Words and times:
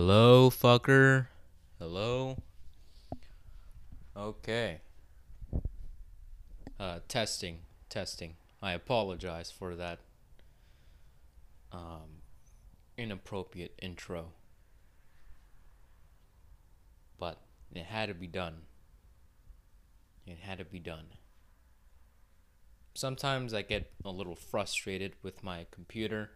Hello, 0.00 0.48
fucker. 0.48 1.26
Hello. 1.80 2.36
Okay. 4.16 4.80
Uh, 6.78 7.00
testing, 7.08 7.62
testing. 7.88 8.34
I 8.62 8.74
apologize 8.74 9.50
for 9.50 9.74
that 9.74 9.98
um, 11.72 12.22
inappropriate 12.96 13.76
intro. 13.82 14.26
But 17.18 17.40
it 17.74 17.86
had 17.86 18.06
to 18.06 18.14
be 18.14 18.28
done. 18.28 18.58
It 20.28 20.38
had 20.38 20.58
to 20.58 20.64
be 20.64 20.78
done. 20.78 21.06
Sometimes 22.94 23.52
I 23.52 23.62
get 23.62 23.90
a 24.04 24.12
little 24.12 24.36
frustrated 24.36 25.14
with 25.24 25.42
my 25.42 25.66
computer 25.72 26.30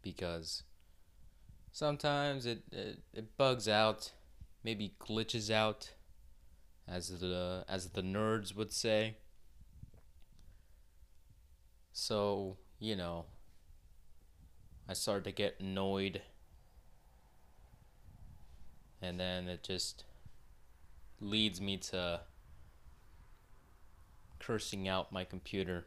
because 0.00 0.62
sometimes 1.76 2.46
it, 2.46 2.62
it, 2.72 3.02
it 3.12 3.36
bugs 3.36 3.68
out, 3.68 4.12
maybe 4.64 4.94
glitches 4.98 5.50
out, 5.50 5.90
as 6.88 7.20
the 7.20 7.66
as 7.68 7.90
the 7.90 8.00
nerds 8.00 8.56
would 8.56 8.72
say. 8.72 9.16
So 11.92 12.56
you 12.80 12.96
know, 12.96 13.26
I 14.88 14.94
started 14.94 15.24
to 15.24 15.32
get 15.32 15.60
annoyed, 15.60 16.22
and 19.02 19.20
then 19.20 19.46
it 19.46 19.62
just 19.62 20.04
leads 21.20 21.60
me 21.60 21.76
to 21.76 22.20
cursing 24.38 24.88
out 24.88 25.12
my 25.12 25.24
computer. 25.24 25.86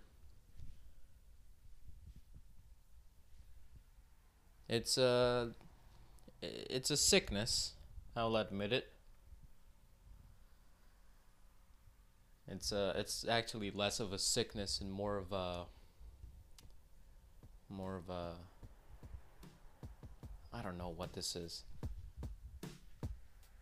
It's 4.68 5.00
a 5.00 5.56
it's 6.42 6.92
a 6.92 6.98
sickness, 6.98 7.74
I'll 8.16 8.36
admit 8.36 8.74
it. 8.74 8.92
It's 12.48 12.72
uh 12.72 12.94
it's 12.96 13.26
actually 13.28 13.70
less 13.70 14.00
of 14.00 14.12
a 14.12 14.18
sickness 14.18 14.82
and 14.82 14.92
more 14.92 15.18
of 15.18 15.32
a 15.32 15.66
more 17.70 17.96
of 17.96 18.10
a 18.10 18.34
I 20.52 20.62
don't 20.64 20.78
know 20.78 20.94
what 20.96 21.14
this 21.14 21.36
is. 21.36 21.64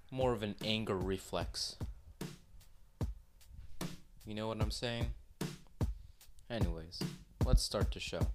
More 0.09 0.31
of 0.31 0.41
an 0.41 0.55
anger 0.63 0.95
reflex. 0.95 1.75
You 4.25 4.33
know 4.35 4.47
what 4.47 4.61
I'm 4.61 4.71
saying? 4.71 5.07
Anyways, 6.49 7.01
let's 7.45 7.61
start 7.61 7.91
the 7.91 7.99
show. 7.99 8.25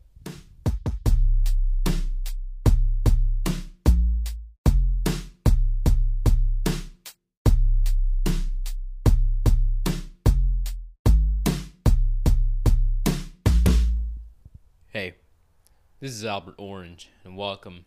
This 16.02 16.14
is 16.14 16.24
Albert 16.24 16.56
Orange, 16.58 17.10
and 17.24 17.36
welcome 17.36 17.84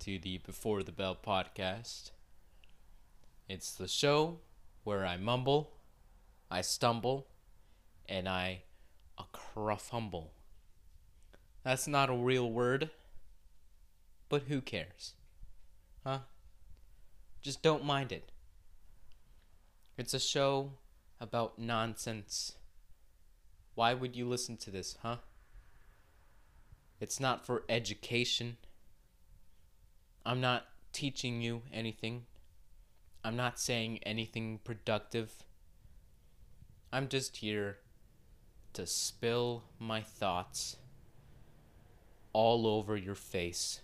to 0.00 0.18
the 0.18 0.36
Before 0.36 0.82
the 0.82 0.92
Bell 0.92 1.16
podcast. 1.16 2.10
It's 3.48 3.72
the 3.72 3.88
show 3.88 4.40
where 4.84 5.06
I 5.06 5.16
mumble, 5.16 5.70
I 6.50 6.60
stumble, 6.60 7.28
and 8.06 8.28
I 8.28 8.64
a 9.16 9.22
crufumble. 9.32 10.32
That's 11.62 11.88
not 11.88 12.10
a 12.10 12.14
real 12.14 12.50
word, 12.52 12.90
but 14.28 14.42
who 14.48 14.60
cares? 14.60 15.14
Huh? 16.04 16.18
Just 17.40 17.62
don't 17.62 17.86
mind 17.86 18.12
it. 18.12 18.32
It's 19.96 20.12
a 20.12 20.20
show 20.20 20.72
about 21.18 21.58
nonsense. 21.58 22.56
Why 23.74 23.94
would 23.94 24.14
you 24.14 24.28
listen 24.28 24.58
to 24.58 24.70
this, 24.70 24.98
huh? 25.00 25.16
It's 27.00 27.20
not 27.20 27.44
for 27.44 27.64
education. 27.68 28.56
I'm 30.24 30.40
not 30.40 30.64
teaching 30.92 31.42
you 31.42 31.62
anything. 31.72 32.24
I'm 33.22 33.36
not 33.36 33.58
saying 33.58 33.98
anything 34.04 34.60
productive. 34.64 35.44
I'm 36.92 37.08
just 37.08 37.38
here 37.38 37.78
to 38.72 38.86
spill 38.86 39.64
my 39.78 40.00
thoughts 40.00 40.76
all 42.32 42.66
over 42.66 42.96
your 42.96 43.14
face 43.14 43.80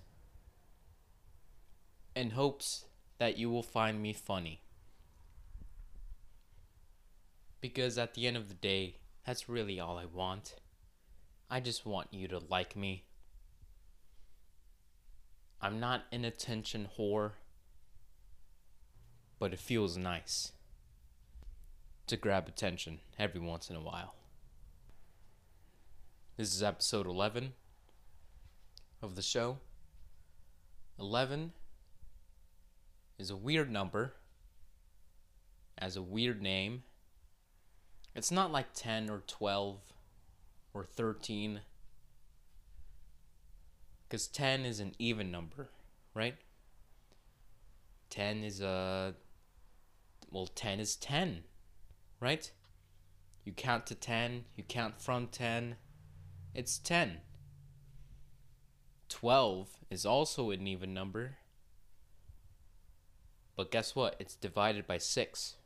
in 2.15 2.31
hopes 2.31 2.85
that 3.19 3.39
you 3.39 3.51
will 3.51 3.63
find 3.63 4.03
me 4.03 4.13
funny. 4.13 4.61
Because 7.61 7.97
at 7.97 8.15
the 8.15 8.27
end 8.27 8.37
of 8.37 8.49
the 8.49 8.55
day, 8.55 8.97
that's 9.27 9.49
really 9.49 9.79
all 9.79 9.99
I 9.99 10.05
want. 10.05 10.57
I 11.53 11.61
just 11.61 11.85
want 11.85 12.09
you 12.13 12.29
to 12.29 12.41
like 12.49 12.77
me. 12.77 13.05
I'm 15.61 15.79
not 15.79 16.05
an 16.11 16.25
attention 16.25 16.89
whore, 16.99 17.33
but 19.39 19.53
it 19.53 19.61
feels 19.61 19.99
nice 19.99 20.53
to 22.07 22.17
grab 22.17 22.49
attention 22.49 23.01
every 23.19 23.39
once 23.39 23.69
in 23.69 23.77
a 23.77 23.83
while. 23.83 24.15
This 26.39 26.55
is 26.55 26.63
episode 26.63 27.05
11 27.05 27.53
of 29.03 29.15
the 29.15 29.21
show. 29.21 29.59
11 30.99 31.53
is 33.19 33.29
a 33.29 33.37
weird 33.37 33.71
number, 33.71 34.15
has 35.77 35.97
a 35.97 36.03
weird 36.03 36.41
name. 36.41 36.85
It's 38.15 38.31
not 38.31 38.51
like 38.51 38.73
10 38.73 39.11
or 39.11 39.23
12 39.27 39.92
or 40.75 40.85
13 40.85 41.61
because 44.09 44.27
10 44.29 44.65
is 44.65 44.81
an 44.81 44.95
even 44.99 45.31
number 45.31 45.69
right? 46.15 46.37
10 48.11 48.45
is 48.45 48.61
a 48.61 49.15
well 50.31 50.47
10 50.47 50.81
is 50.81 50.97
10 50.97 51.45
right? 52.21 52.51
You 53.45 53.53
count 53.53 53.87
to 53.87 53.95
10 53.95 54.45
you 54.57 54.65
count 54.65 55.01
from 55.01 55.29
10 55.29 55.77
it's 56.55 56.79
10 56.79 57.21
12 59.09 59.69
is 59.91 60.07
also 60.07 60.51
an 60.51 60.67
even 60.67 60.95
number. 60.95 61.37
But 63.55 63.71
guess 63.71 63.95
what? 63.95 64.17
It's 64.19 64.35
divided 64.35 64.87
by 64.87 64.97
6 64.97 65.57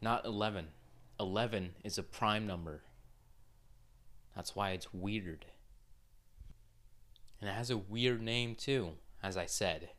not 0.00 0.24
11 0.24 0.68
11 1.20 1.74
is 1.84 1.98
a 1.98 2.02
prime 2.02 2.46
number. 2.46 2.82
That's 4.34 4.54
why 4.54 4.70
it's 4.70 4.94
weird. 4.94 5.46
And 7.40 7.50
it 7.50 7.54
has 7.54 7.70
a 7.70 7.76
weird 7.76 8.22
name 8.22 8.54
too, 8.54 8.90
as 9.22 9.36
I 9.36 9.46
said. 9.46 9.90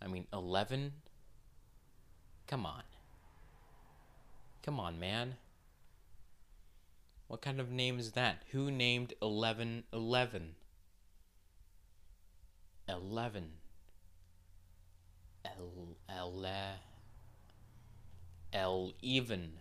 I 0.00 0.08
mean, 0.08 0.26
11? 0.32 0.92
Come 2.46 2.66
on. 2.66 2.82
Come 4.62 4.80
on, 4.80 4.98
man. 4.98 5.36
What 7.28 7.40
kind 7.40 7.60
of 7.60 7.70
name 7.70 7.98
is 7.98 8.12
that? 8.12 8.42
Who 8.52 8.70
named 8.70 9.14
11 9.20 9.84
11? 9.92 10.54
11. 12.88 13.52
El, 15.44 15.96
el, 16.08 16.44
el 18.52 18.92
even. 19.02 19.52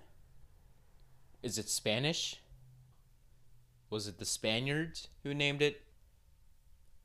Is 1.46 1.60
it 1.60 1.70
Spanish? 1.70 2.38
Was 3.92 4.08
it 4.08 4.18
the 4.18 4.26
Spaniards 4.26 5.10
who 5.22 5.32
named 5.32 5.62
it 5.62 5.84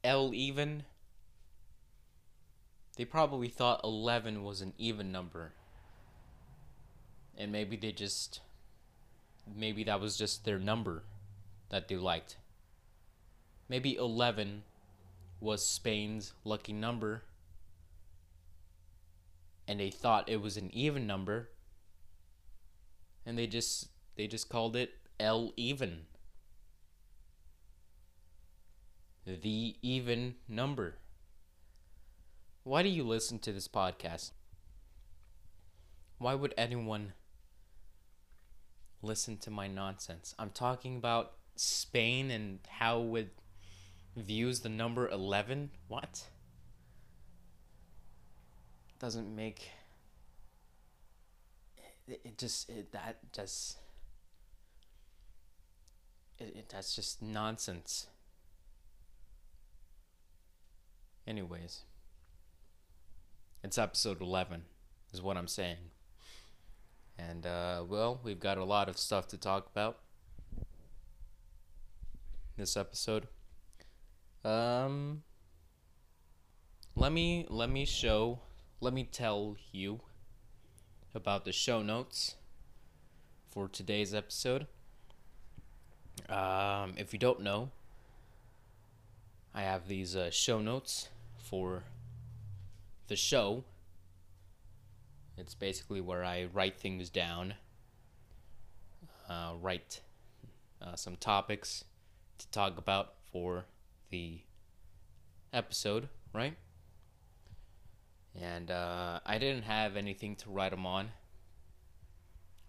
El 0.02 0.32
Even? 0.32 0.84
They 2.96 3.04
probably 3.04 3.48
thought 3.48 3.82
11 3.84 4.42
was 4.42 4.62
an 4.62 4.72
even 4.78 5.12
number. 5.12 5.52
And 7.36 7.52
maybe 7.52 7.76
they 7.76 7.92
just. 7.92 8.40
Maybe 9.54 9.84
that 9.84 10.00
was 10.00 10.16
just 10.16 10.46
their 10.46 10.58
number 10.58 11.02
that 11.68 11.88
they 11.88 11.96
liked. 11.96 12.38
Maybe 13.68 13.94
11 13.94 14.62
was 15.38 15.66
Spain's 15.66 16.32
lucky 16.44 16.72
number. 16.72 17.24
And 19.68 19.78
they 19.78 19.90
thought 19.90 20.30
it 20.30 20.40
was 20.40 20.56
an 20.56 20.70
even 20.72 21.06
number. 21.06 21.50
And 23.26 23.36
they 23.36 23.46
just 23.46 23.90
they 24.20 24.26
just 24.26 24.50
called 24.50 24.76
it 24.76 24.90
L 25.18 25.54
even. 25.56 26.02
The 29.24 29.76
even 29.80 30.34
number. 30.46 30.96
Why 32.62 32.82
do 32.82 32.90
you 32.90 33.02
listen 33.02 33.38
to 33.38 33.50
this 33.50 33.66
podcast? 33.66 34.32
Why 36.18 36.34
would 36.34 36.52
anyone 36.58 37.14
listen 39.00 39.38
to 39.38 39.50
my 39.50 39.66
nonsense? 39.66 40.34
I'm 40.38 40.50
talking 40.50 40.96
about 40.96 41.32
Spain 41.56 42.30
and 42.30 42.58
how 42.68 43.00
with 43.00 43.28
views 44.14 44.60
the 44.60 44.68
number 44.68 45.08
11? 45.08 45.70
What? 45.88 46.28
Doesn't 48.98 49.34
make 49.34 49.70
it, 52.06 52.20
it 52.22 52.36
just 52.36 52.68
it, 52.68 52.92
that 52.92 53.16
just 53.32 53.78
it, 56.40 56.56
it 56.56 56.68
that's 56.68 56.96
just 56.96 57.22
nonsense. 57.22 58.06
Anyways, 61.26 61.82
it's 63.62 63.78
episode 63.78 64.20
11 64.20 64.64
is 65.12 65.22
what 65.22 65.36
I'm 65.36 65.46
saying. 65.46 65.90
And 67.18 67.46
uh 67.46 67.84
well, 67.86 68.20
we've 68.24 68.40
got 68.40 68.58
a 68.58 68.64
lot 68.64 68.88
of 68.88 68.96
stuff 68.96 69.28
to 69.28 69.36
talk 69.36 69.68
about 69.70 69.98
this 72.56 72.76
episode. 72.76 73.28
Um 74.44 75.22
let 76.96 77.12
me 77.12 77.46
let 77.48 77.70
me 77.70 77.84
show 77.84 78.40
let 78.80 78.94
me 78.94 79.04
tell 79.04 79.56
you 79.72 80.00
about 81.14 81.44
the 81.44 81.52
show 81.52 81.82
notes 81.82 82.36
for 83.50 83.68
today's 83.68 84.14
episode. 84.14 84.66
Um, 86.28 86.94
if 86.96 87.12
you 87.12 87.18
don't 87.18 87.40
know, 87.40 87.70
I 89.54 89.62
have 89.62 89.88
these 89.88 90.14
uh, 90.14 90.30
show 90.30 90.60
notes 90.60 91.08
for 91.38 91.84
the 93.08 93.16
show. 93.16 93.64
It's 95.36 95.54
basically 95.54 96.00
where 96.00 96.24
I 96.24 96.48
write 96.52 96.78
things 96.78 97.08
down, 97.08 97.54
uh, 99.28 99.54
write 99.60 100.00
uh, 100.82 100.94
some 100.94 101.16
topics 101.16 101.84
to 102.38 102.48
talk 102.50 102.78
about 102.78 103.14
for 103.32 103.64
the 104.10 104.40
episode, 105.52 106.08
right? 106.32 106.56
And 108.40 108.70
uh, 108.70 109.20
I 109.26 109.38
didn't 109.38 109.62
have 109.64 109.96
anything 109.96 110.36
to 110.36 110.50
write 110.50 110.70
them 110.70 110.86
on. 110.86 111.10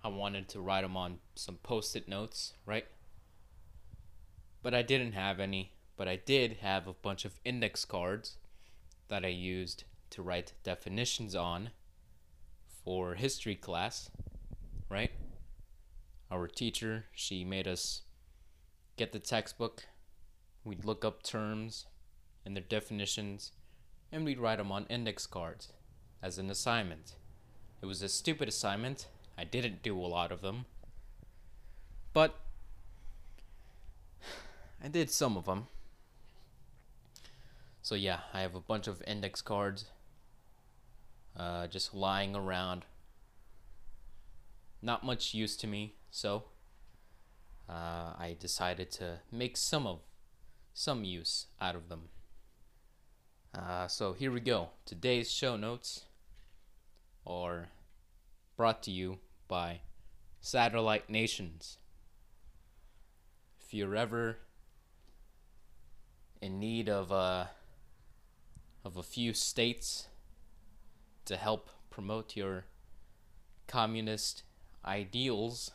I 0.04 0.08
wanted 0.08 0.48
to 0.50 0.62
write 0.62 0.82
them 0.82 0.98
on 0.98 1.20
some 1.36 1.58
post 1.58 1.96
it 1.96 2.08
notes, 2.08 2.54
right? 2.66 2.86
But 4.62 4.74
I 4.74 4.82
didn't 4.82 5.14
have 5.14 5.40
any. 5.40 5.74
But 5.98 6.08
I 6.08 6.16
did 6.16 6.58
have 6.62 6.88
a 6.88 6.94
bunch 6.94 7.26
of 7.26 7.40
index 7.46 7.86
cards 7.86 8.38
that 9.08 9.26
I 9.26 9.30
used 9.30 9.84
to 10.12 10.22
write 10.22 10.54
definitions 10.64 11.36
on 11.36 11.72
for 12.84 13.16
history 13.16 13.56
class, 13.56 14.10
right? 14.90 15.12
Our 16.32 16.48
teacher, 16.48 17.06
she 17.14 17.44
made 17.44 17.68
us 17.68 18.02
get 18.98 19.12
the 19.12 19.20
textbook. 19.20 19.84
We'd 20.64 20.86
look 20.86 21.04
up 21.04 21.24
terms 21.24 21.88
and 22.46 22.56
their 22.56 22.64
definitions 22.64 23.52
and 24.12 24.26
we'd 24.26 24.40
write 24.40 24.58
them 24.58 24.72
on 24.72 24.86
index 24.90 25.28
cards 25.28 25.74
as 26.22 26.38
an 26.38 26.50
assignment. 26.50 27.16
It 27.82 27.86
was 27.86 28.02
a 28.02 28.10
stupid 28.10 28.48
assignment. 28.48 29.08
I 29.38 29.44
didn't 29.44 29.84
do 29.84 29.98
a 29.98 30.06
lot 30.08 30.32
of 30.32 30.42
them. 30.42 30.66
But 32.14 32.36
I 34.84 34.88
did 34.88 35.12
some 35.12 35.38
of 35.38 35.46
them. 35.46 35.68
So 37.84 37.96
yeah, 37.96 38.22
I 38.34 38.42
have 38.42 38.56
a 38.56 38.60
bunch 38.60 38.88
of 38.88 39.02
index 39.06 39.42
cards 39.42 39.86
uh, 41.38 41.68
just 41.68 41.94
lying 41.94 42.36
around. 42.36 42.86
Not 44.82 45.04
much 45.04 45.34
use 45.34 45.56
to 45.58 45.68
me, 45.68 45.94
so 46.10 46.46
uh, 47.70 48.14
I 48.18 48.36
decided 48.40 48.92
to 48.94 49.20
make 49.32 49.56
some 49.56 49.86
of 49.86 50.00
some 50.74 51.04
use 51.04 51.48
out 51.60 51.76
of 51.76 51.90
them. 51.90 52.10
Uh, 53.54 53.88
so 53.88 54.14
here 54.14 54.32
we 54.32 54.40
go. 54.40 54.70
Today's 54.86 55.32
show 55.32 55.58
notes 55.58 56.06
are 57.28 57.70
brought 58.58 58.82
to 58.84 58.92
you 58.92 59.20
by 59.48 59.82
Satellite 60.40 61.10
Nations. 61.10 61.78
If 63.60 63.74
you're 63.74 63.96
ever 63.96 64.38
in 66.42 66.60
need 66.60 66.90
of 66.90 67.12
a 67.12 67.16
uh, 67.16 67.48
of 68.84 68.98
a 68.98 69.04
few 69.04 69.32
states 69.32 70.08
to 71.26 71.38
help 71.38 71.70
promote 71.92 72.36
your 72.36 72.66
communist 73.68 74.42
ideals, 74.84 75.70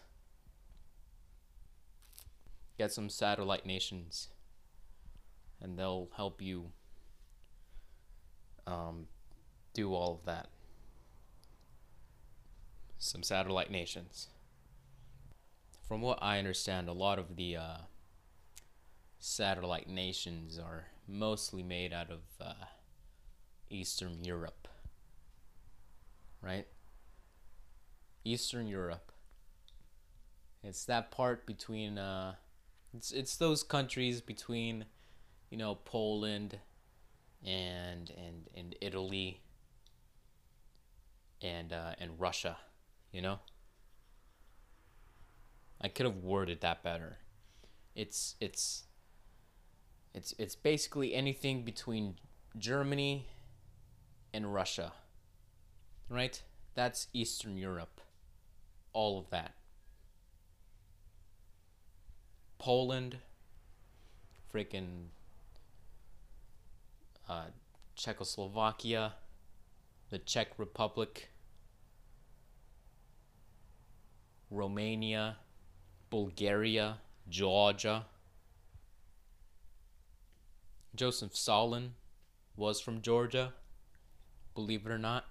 get 2.77 2.93
some 2.93 3.09
satellite 3.09 3.65
nations 3.65 4.29
and 5.61 5.79
they'll 5.79 6.09
help 6.17 6.43
you 6.43 6.71
um, 8.67 9.07
do 9.73 9.95
all 9.95 10.15
of 10.15 10.25
that. 10.27 10.49
Some 12.99 13.23
satellite 13.23 13.71
nations. 13.71 14.29
From 15.87 16.01
what 16.01 16.19
I 16.21 16.39
understand, 16.39 16.89
a 16.89 16.93
lot 16.93 17.19
of 17.19 17.37
the 17.37 17.57
uh, 17.57 17.77
satellite 19.19 19.89
nations 19.89 20.59
are 20.59 20.87
mostly 21.09 21.63
made 21.63 21.93
out 21.93 22.11
of 22.11 22.21
uh, 22.41 22.67
Eastern 23.71 24.25
Europe. 24.25 24.69
Right? 26.41 26.67
Eastern 28.25 28.67
Europe. 28.67 29.13
It's 30.63 30.85
that 30.87 31.11
part 31.11 31.47
between 31.47 31.97
uh, 31.99 32.35
it's 32.95 33.13
it's 33.13 33.37
those 33.37 33.63
countries 33.63 34.21
between 34.21 34.87
you 35.51 35.57
know 35.57 35.77
Poland 35.77 36.59
and 37.45 38.11
and 38.11 38.49
and 38.55 38.75
Italy 38.81 39.41
and 41.41 41.73
uh, 41.73 41.93
and 42.01 42.19
Russia, 42.19 42.59
you 43.13 43.23
know. 43.23 43.39
I 45.81 45.89
could 45.89 46.07
have 46.07 46.17
worded 46.17 46.63
that 46.63 46.83
better. 46.83 47.19
It's 47.95 48.35
it's 48.41 48.86
it's 50.17 50.35
it's 50.39 50.57
basically 50.57 51.15
anything 51.15 51.63
between 51.63 52.15
Germany 52.57 53.27
and 54.33 54.53
Russia. 54.53 54.95
Right? 56.09 56.43
That's 56.75 57.09
Eastern 57.13 57.59
Europe. 57.59 58.01
All 58.95 59.19
of 59.19 59.29
that. 59.31 59.53
Poland, 62.59 63.19
freaking 64.53 65.09
uh, 67.29 67.49
Czechoslovakia, 67.95 69.13
the 70.09 70.19
Czech 70.19 70.59
Republic, 70.59 71.29
Romania, 74.51 75.37
Bulgaria, 76.09 76.99
Georgia. 77.29 78.07
Joseph 80.97 81.37
Stalin 81.37 81.93
was 82.57 82.81
from 82.81 83.03
Georgia, 83.03 83.53
believe 84.55 84.87
it 84.87 84.93
or 84.93 84.99
not. 84.99 85.25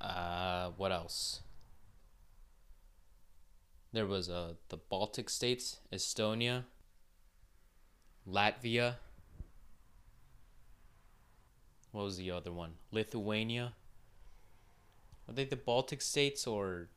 Uh, 0.00 0.70
what 0.76 0.92
else? 0.92 1.42
There 3.92 4.06
was 4.06 4.30
uh, 4.30 4.54
the 4.68 4.78
Baltic 4.78 5.28
states, 5.28 5.78
Estonia, 5.92 6.64
Latvia, 8.26 8.96
what 11.92 12.04
was 12.04 12.16
the 12.16 12.30
other 12.30 12.50
one? 12.50 12.72
Lithuania. 12.90 13.74
Are 15.28 15.34
they 15.34 15.44
the 15.44 15.56
Baltic 15.56 16.00
states 16.00 16.46
or 16.46 16.88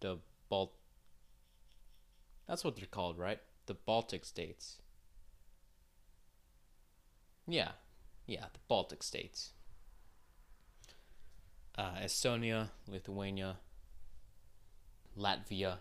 the 0.00 0.18
Balt? 0.48 0.74
That's 2.48 2.64
what 2.64 2.76
they're 2.76 2.86
called, 2.86 3.16
right? 3.16 3.38
The 3.66 3.74
Baltic 3.74 4.24
states. 4.24 4.80
Yeah, 7.48 7.70
yeah, 8.26 8.44
the 8.52 8.60
Baltic 8.68 9.02
states. 9.02 9.52
Uh, 11.76 11.94
Estonia, 12.04 12.68
Lithuania, 12.86 13.56
Latvia. 15.18 15.78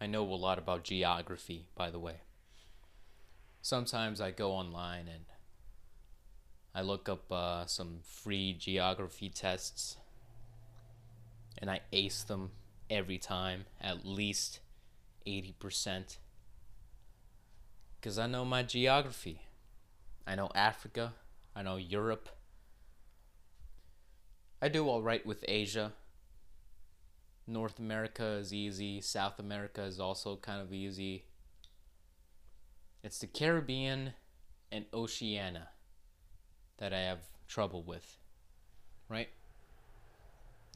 I 0.00 0.06
know 0.06 0.22
a 0.22 0.34
lot 0.34 0.58
about 0.58 0.84
geography, 0.84 1.66
by 1.76 1.90
the 1.90 1.98
way 1.98 2.22
sometimes 3.68 4.20
I 4.20 4.30
go 4.30 4.52
online 4.52 5.08
and 5.08 5.24
I 6.74 6.80
look 6.80 7.08
up 7.08 7.30
uh, 7.30 7.66
some 7.66 7.98
free 8.02 8.54
geography 8.58 9.28
tests 9.28 9.96
and 11.58 11.70
I 11.70 11.80
ace 11.92 12.22
them 12.22 12.52
every 12.88 13.18
time, 13.18 13.66
at 13.80 14.06
least 14.06 14.60
80%. 15.26 16.18
Because 18.00 18.18
I 18.18 18.26
know 18.26 18.44
my 18.44 18.62
geography. 18.62 19.42
I 20.26 20.34
know 20.34 20.50
Africa, 20.54 21.14
I 21.54 21.62
know 21.62 21.76
Europe. 21.76 22.28
I 24.60 24.68
do 24.68 24.88
alright 24.88 25.24
with 25.24 25.44
Asia, 25.48 25.92
North 27.48 27.78
America 27.78 28.24
is 28.24 28.52
easy. 28.52 29.00
South 29.00 29.38
America 29.38 29.82
is 29.82 29.98
also 29.98 30.36
kind 30.36 30.60
of 30.60 30.72
easy. 30.72 31.24
It's 33.02 33.18
the 33.18 33.26
Caribbean 33.26 34.12
and 34.70 34.84
Oceania 34.92 35.68
that 36.76 36.92
I 36.92 37.00
have 37.00 37.20
trouble 37.48 37.82
with, 37.82 38.18
right? 39.08 39.28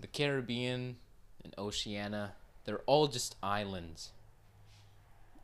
The 0.01 0.07
Caribbean 0.07 0.97
and 1.45 1.55
Oceania, 1.59 2.33
they're 2.65 2.83
all 2.87 3.07
just 3.07 3.37
islands. 3.43 4.13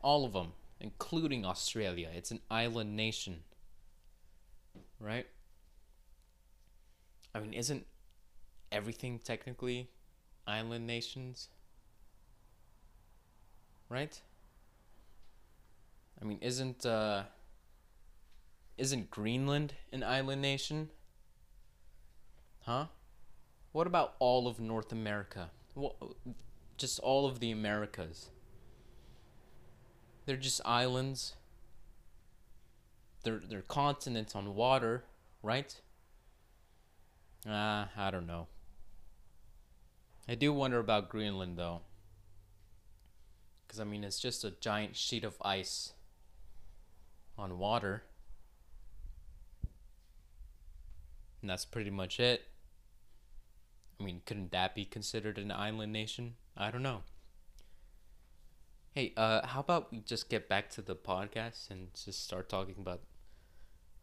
All 0.01 0.25
of 0.25 0.33
them, 0.33 0.53
including 0.79 1.45
Australia. 1.45 2.09
It's 2.13 2.31
an 2.31 2.39
island 2.49 2.95
nation, 2.95 3.43
right? 4.99 5.27
I 7.33 7.39
mean, 7.39 7.53
isn't 7.53 7.85
everything 8.71 9.19
technically 9.19 9.89
island 10.47 10.87
nations? 10.87 11.49
Right? 13.89 14.19
I 16.21 16.25
mean, 16.25 16.39
isn't 16.41 16.85
uh 16.85 17.23
isn't 18.77 19.11
Greenland 19.11 19.73
an 19.91 20.03
island 20.03 20.41
nation? 20.41 20.89
Huh? 22.61 22.85
What 23.71 23.87
about 23.87 24.15
all 24.19 24.47
of 24.47 24.59
North 24.59 24.91
America? 24.91 25.49
What, 25.73 25.95
just 26.77 26.99
all 26.99 27.27
of 27.27 27.39
the 27.39 27.51
Americas? 27.51 28.29
They're 30.29 30.37
just 30.37 30.61
islands. 30.63 31.33
They're 33.23 33.41
they're 33.49 33.63
continents 33.63 34.35
on 34.35 34.53
water, 34.53 35.05
right? 35.41 35.75
Ah, 37.47 37.85
uh, 37.85 37.87
I 37.99 38.11
don't 38.11 38.27
know. 38.27 38.45
I 40.27 40.35
do 40.35 40.53
wonder 40.53 40.77
about 40.77 41.09
Greenland 41.09 41.57
though. 41.57 41.81
Cuz 43.69 43.79
I 43.79 43.85
mean 43.85 44.03
it's 44.03 44.19
just 44.19 44.43
a 44.43 44.51
giant 44.51 44.95
sheet 44.95 45.23
of 45.23 45.35
ice 45.41 45.93
on 47.35 47.57
water. 47.57 48.03
And 51.41 51.49
that's 51.49 51.65
pretty 51.65 51.89
much 51.89 52.19
it. 52.19 52.43
I 53.99 54.03
mean, 54.03 54.21
couldn't 54.27 54.51
that 54.51 54.75
be 54.75 54.85
considered 54.85 55.39
an 55.39 55.51
island 55.51 55.91
nation? 55.91 56.35
I 56.55 56.69
don't 56.69 56.83
know. 56.83 57.01
Hey, 58.95 59.13
uh, 59.15 59.45
how 59.45 59.59
about 59.59 59.91
we 59.91 59.99
just 59.99 60.29
get 60.29 60.49
back 60.49 60.69
to 60.71 60.81
the 60.81 60.95
podcast 60.95 61.69
and 61.69 61.89
just 61.93 62.23
start 62.23 62.49
talking 62.49 62.75
about 62.79 63.01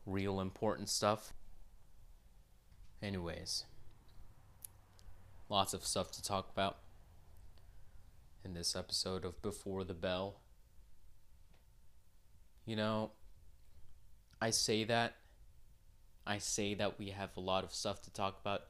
real 0.07 0.40
important 0.40 0.88
stuff? 0.88 1.33
Anyways, 3.02 3.64
lots 5.49 5.75
of 5.75 5.85
stuff 5.85 6.12
to 6.12 6.23
talk 6.23 6.49
about 6.50 6.78
in 8.45 8.55
this 8.55 8.76
episode 8.76 9.25
of 9.25 9.43
Before 9.43 9.83
the 9.83 9.93
Bell. 9.93 10.37
You 12.64 12.76
know, 12.76 13.11
I 14.40 14.50
say 14.50 14.85
that 14.85 15.16
I 16.25 16.38
say 16.38 16.75
that 16.75 16.99
we 16.99 17.11
have 17.11 17.37
a 17.37 17.40
lot 17.40 17.64
of 17.64 17.75
stuff 17.75 18.02
to 18.02 18.12
talk 18.12 18.40
about 18.40 18.62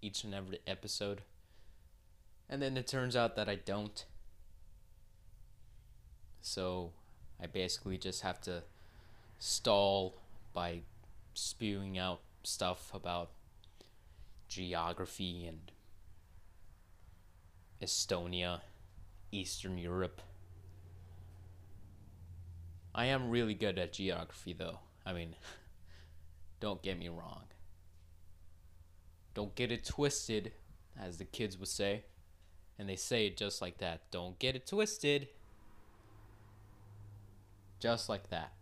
each 0.00 0.24
and 0.24 0.34
every 0.34 0.60
episode. 0.66 1.20
And 2.48 2.62
then 2.62 2.78
it 2.78 2.86
turns 2.86 3.14
out 3.14 3.36
that 3.36 3.48
I 3.48 3.56
don't. 3.56 4.04
So 6.40 6.92
I 7.42 7.46
basically 7.46 7.98
just 7.98 8.22
have 8.22 8.40
to 8.42 8.62
stall 9.38 10.16
by 10.52 10.80
spewing 11.34 11.98
out 11.98 12.20
stuff 12.42 12.90
about 12.94 13.30
geography 14.48 15.46
and 15.46 15.70
Estonia, 17.82 18.60
Eastern 19.32 19.78
Europe. 19.78 20.20
I 22.94 23.06
am 23.06 23.30
really 23.30 23.54
good 23.54 23.78
at 23.78 23.92
geography 23.92 24.52
though. 24.52 24.80
I 25.06 25.12
mean, 25.12 25.36
don't 26.60 26.82
get 26.82 26.98
me 26.98 27.08
wrong. 27.08 27.44
Don't 29.32 29.54
get 29.54 29.70
it 29.70 29.84
twisted, 29.84 30.52
as 31.00 31.18
the 31.18 31.24
kids 31.24 31.56
would 31.58 31.68
say. 31.68 32.04
And 32.78 32.88
they 32.88 32.96
say 32.96 33.26
it 33.26 33.36
just 33.36 33.62
like 33.62 33.78
that. 33.78 34.10
Don't 34.10 34.38
get 34.38 34.56
it 34.56 34.66
twisted. 34.66 35.28
Just 37.80 38.08
like 38.08 38.30
that. 38.30 38.52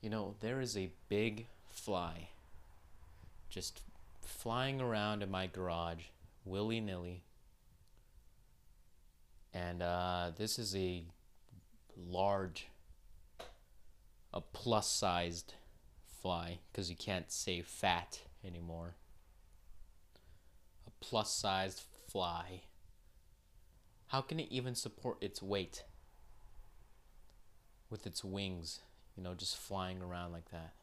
You 0.00 0.10
know, 0.10 0.36
there 0.40 0.60
is 0.60 0.76
a 0.76 0.92
big 1.08 1.46
fly 1.70 2.28
just 3.54 3.82
flying 4.20 4.80
around 4.80 5.22
in 5.22 5.30
my 5.30 5.46
garage 5.46 6.06
willy 6.44 6.80
nilly. 6.80 7.22
And 9.52 9.80
uh, 9.80 10.32
this 10.36 10.58
is 10.58 10.74
a 10.74 11.04
large, 11.96 12.66
a 14.32 14.40
plus 14.40 14.90
sized 14.90 15.54
fly 16.20 16.58
because 16.72 16.90
you 16.90 16.96
can't 16.96 17.30
say 17.30 17.62
fat 17.62 18.20
anymore. 18.44 18.96
A 20.86 20.90
plus 20.98 21.32
sized 21.32 21.82
fly. 22.08 22.62
How 24.08 24.20
can 24.20 24.40
it 24.40 24.48
even 24.50 24.74
support 24.74 25.18
its 25.20 25.40
weight 25.40 25.84
with 27.90 28.06
its 28.06 28.24
wings, 28.24 28.80
you 29.16 29.22
know, 29.22 29.34
just 29.34 29.56
flying 29.56 30.02
around 30.02 30.32
like 30.32 30.50
that? 30.50 30.74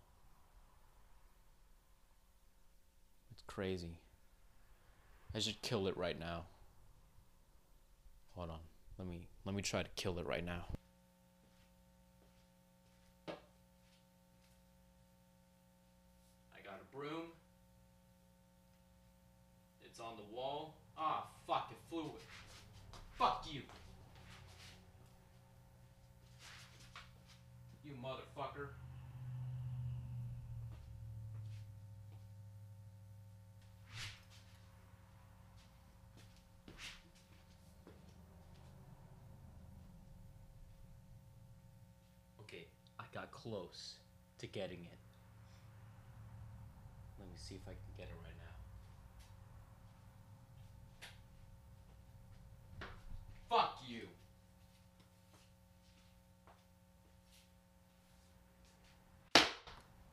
It's 3.31 3.43
crazy. 3.47 3.97
I 5.33 5.39
should 5.39 5.61
kill 5.61 5.87
it 5.87 5.95
right 5.97 6.19
now. 6.19 6.45
Hold 8.35 8.49
on. 8.49 8.59
Let 8.97 9.07
me 9.07 9.27
let 9.45 9.55
me 9.55 9.61
try 9.61 9.81
to 9.81 9.89
kill 9.95 10.19
it 10.19 10.27
right 10.27 10.45
now. 10.45 10.65
I 13.27 13.33
got 16.63 16.79
a 16.81 16.95
broom. 16.95 17.31
It's 19.83 19.99
on 19.99 20.17
the 20.17 20.35
wall. 20.35 20.75
Ah, 20.97 21.27
fuck, 21.47 21.71
it 21.71 21.77
flew. 21.89 22.11
Fuck 23.17 23.45
you. 23.49 23.61
You 27.83 27.93
motherfucker. 28.37 28.67
Okay, 42.41 42.65
I 42.99 43.03
got 43.13 43.31
close 43.31 43.95
to 44.39 44.47
getting 44.47 44.79
it 44.79 45.01
Let 47.21 47.29
me 47.29 47.35
see 47.37 47.55
if 47.55 47.61
I 47.67 47.71
can 47.71 47.79
get 47.97 48.07
it 48.07 48.15
right 48.23 48.33
now. 52.79 52.87
Fuck 53.47 53.83
you. 53.87 54.07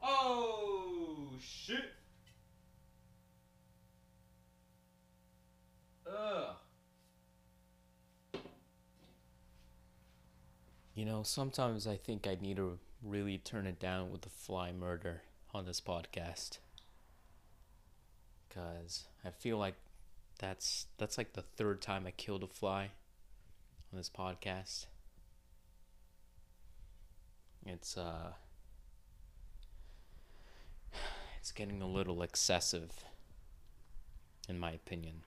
Oh 0.02 1.30
shit. 1.40 1.94
Ugh. 6.06 6.56
You 10.98 11.04
know, 11.04 11.22
sometimes 11.22 11.86
I 11.86 11.94
think 11.94 12.26
I 12.26 12.36
need 12.42 12.56
to 12.56 12.76
really 13.04 13.38
turn 13.38 13.68
it 13.68 13.78
down 13.78 14.10
with 14.10 14.22
the 14.22 14.30
fly 14.30 14.72
murder 14.72 15.22
on 15.54 15.64
this 15.64 15.80
podcast 15.80 16.58
because 18.48 19.04
I 19.24 19.30
feel 19.30 19.58
like 19.58 19.76
that's 20.40 20.86
that's 20.96 21.16
like 21.16 21.34
the 21.34 21.42
third 21.42 21.80
time 21.80 22.04
I 22.04 22.10
killed 22.10 22.42
a 22.42 22.48
fly 22.48 22.90
on 23.92 23.96
this 23.96 24.10
podcast. 24.10 24.86
It's 27.64 27.96
uh 27.96 28.32
it's 31.38 31.52
getting 31.52 31.80
a 31.80 31.86
little 31.86 32.22
excessive 32.22 33.04
in 34.48 34.58
my 34.58 34.72
opinion. 34.72 35.22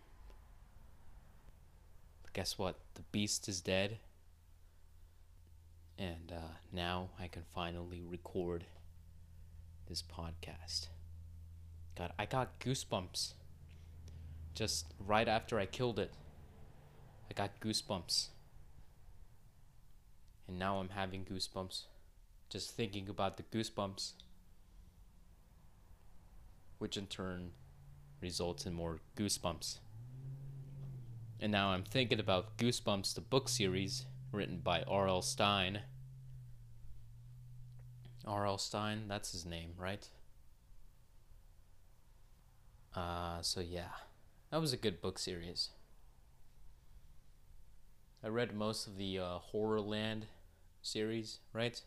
But 2.23 2.33
guess 2.33 2.57
what? 2.57 2.75
The 2.95 3.03
beast 3.13 3.47
is 3.47 3.61
dead. 3.61 3.99
And 6.01 6.31
uh, 6.31 6.53
now 6.73 7.09
I 7.19 7.27
can 7.27 7.43
finally 7.53 8.01
record 8.01 8.65
this 9.87 10.01
podcast. 10.01 10.87
God, 11.95 12.11
I 12.17 12.25
got 12.25 12.59
goosebumps. 12.59 13.33
Just 14.55 14.87
right 14.97 15.27
after 15.27 15.59
I 15.59 15.67
killed 15.67 15.99
it. 15.99 16.11
I 17.29 17.35
got 17.35 17.59
goosebumps. 17.59 18.29
And 20.47 20.57
now 20.57 20.79
I'm 20.79 20.89
having 20.89 21.23
goosebumps. 21.23 21.83
Just 22.49 22.75
thinking 22.75 23.07
about 23.07 23.37
the 23.37 23.43
goosebumps. 23.43 24.13
Which 26.79 26.97
in 26.97 27.05
turn 27.05 27.51
results 28.21 28.65
in 28.65 28.73
more 28.73 29.01
goosebumps. 29.15 29.77
And 31.39 31.51
now 31.51 31.69
I'm 31.69 31.83
thinking 31.83 32.19
about 32.19 32.57
Goosebumps, 32.57 33.13
the 33.13 33.21
book 33.21 33.49
series 33.49 34.05
written 34.31 34.59
by 34.59 34.83
R.L. 34.83 35.21
Stine. 35.21 35.81
R.L. 38.25 38.57
Stine, 38.57 39.07
that's 39.07 39.31
his 39.31 39.45
name, 39.45 39.71
right? 39.77 40.07
Uh, 42.95 43.41
so 43.41 43.61
yeah, 43.61 43.93
that 44.51 44.59
was 44.59 44.73
a 44.73 44.77
good 44.77 45.01
book 45.01 45.17
series. 45.17 45.69
I 48.23 48.27
read 48.27 48.53
most 48.53 48.85
of 48.85 48.97
the 48.97 49.17
uh, 49.17 49.39
Horrorland 49.53 50.23
series, 50.81 51.39
right? 51.53 51.81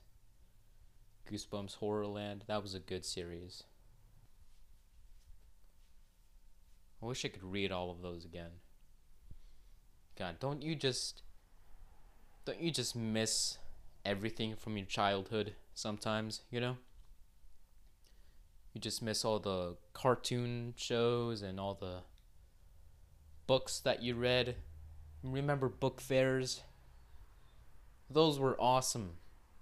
Goosebumps 1.31 1.79
Horrorland. 1.79 2.47
That 2.47 2.63
was 2.63 2.75
a 2.75 2.81
good 2.81 3.05
series. 3.05 3.65
I 7.03 7.07
wish 7.07 7.25
I 7.25 7.29
could 7.29 7.45
read 7.45 7.71
all 7.71 7.91
of 7.91 8.03
those 8.03 8.25
again. 8.25 8.51
God, 10.19 10.37
don't 10.41 10.63
you 10.63 10.75
just 10.75 11.23
don't 12.45 12.61
you 12.61 12.71
just 12.71 12.97
miss 12.97 13.59
everything 14.05 14.57
from 14.57 14.77
your 14.77 14.87
childhood 14.87 15.55
sometimes, 15.75 16.43
you 16.51 16.61
know? 16.61 16.77
You 18.73 18.81
just 18.81 19.03
miss 19.03 19.25
all 19.25 19.39
the 19.39 19.77
cartoon 19.93 20.75
shows 20.77 21.43
and 21.43 21.61
all 21.61 21.75
the 21.75 21.99
books 23.47 23.79
that 23.81 24.03
you 24.03 24.15
read. 24.15 24.57
Remember 25.23 25.69
book 25.69 26.01
fairs? 26.01 26.63
Those 28.11 28.39
were 28.39 28.61
awesome. 28.61 29.13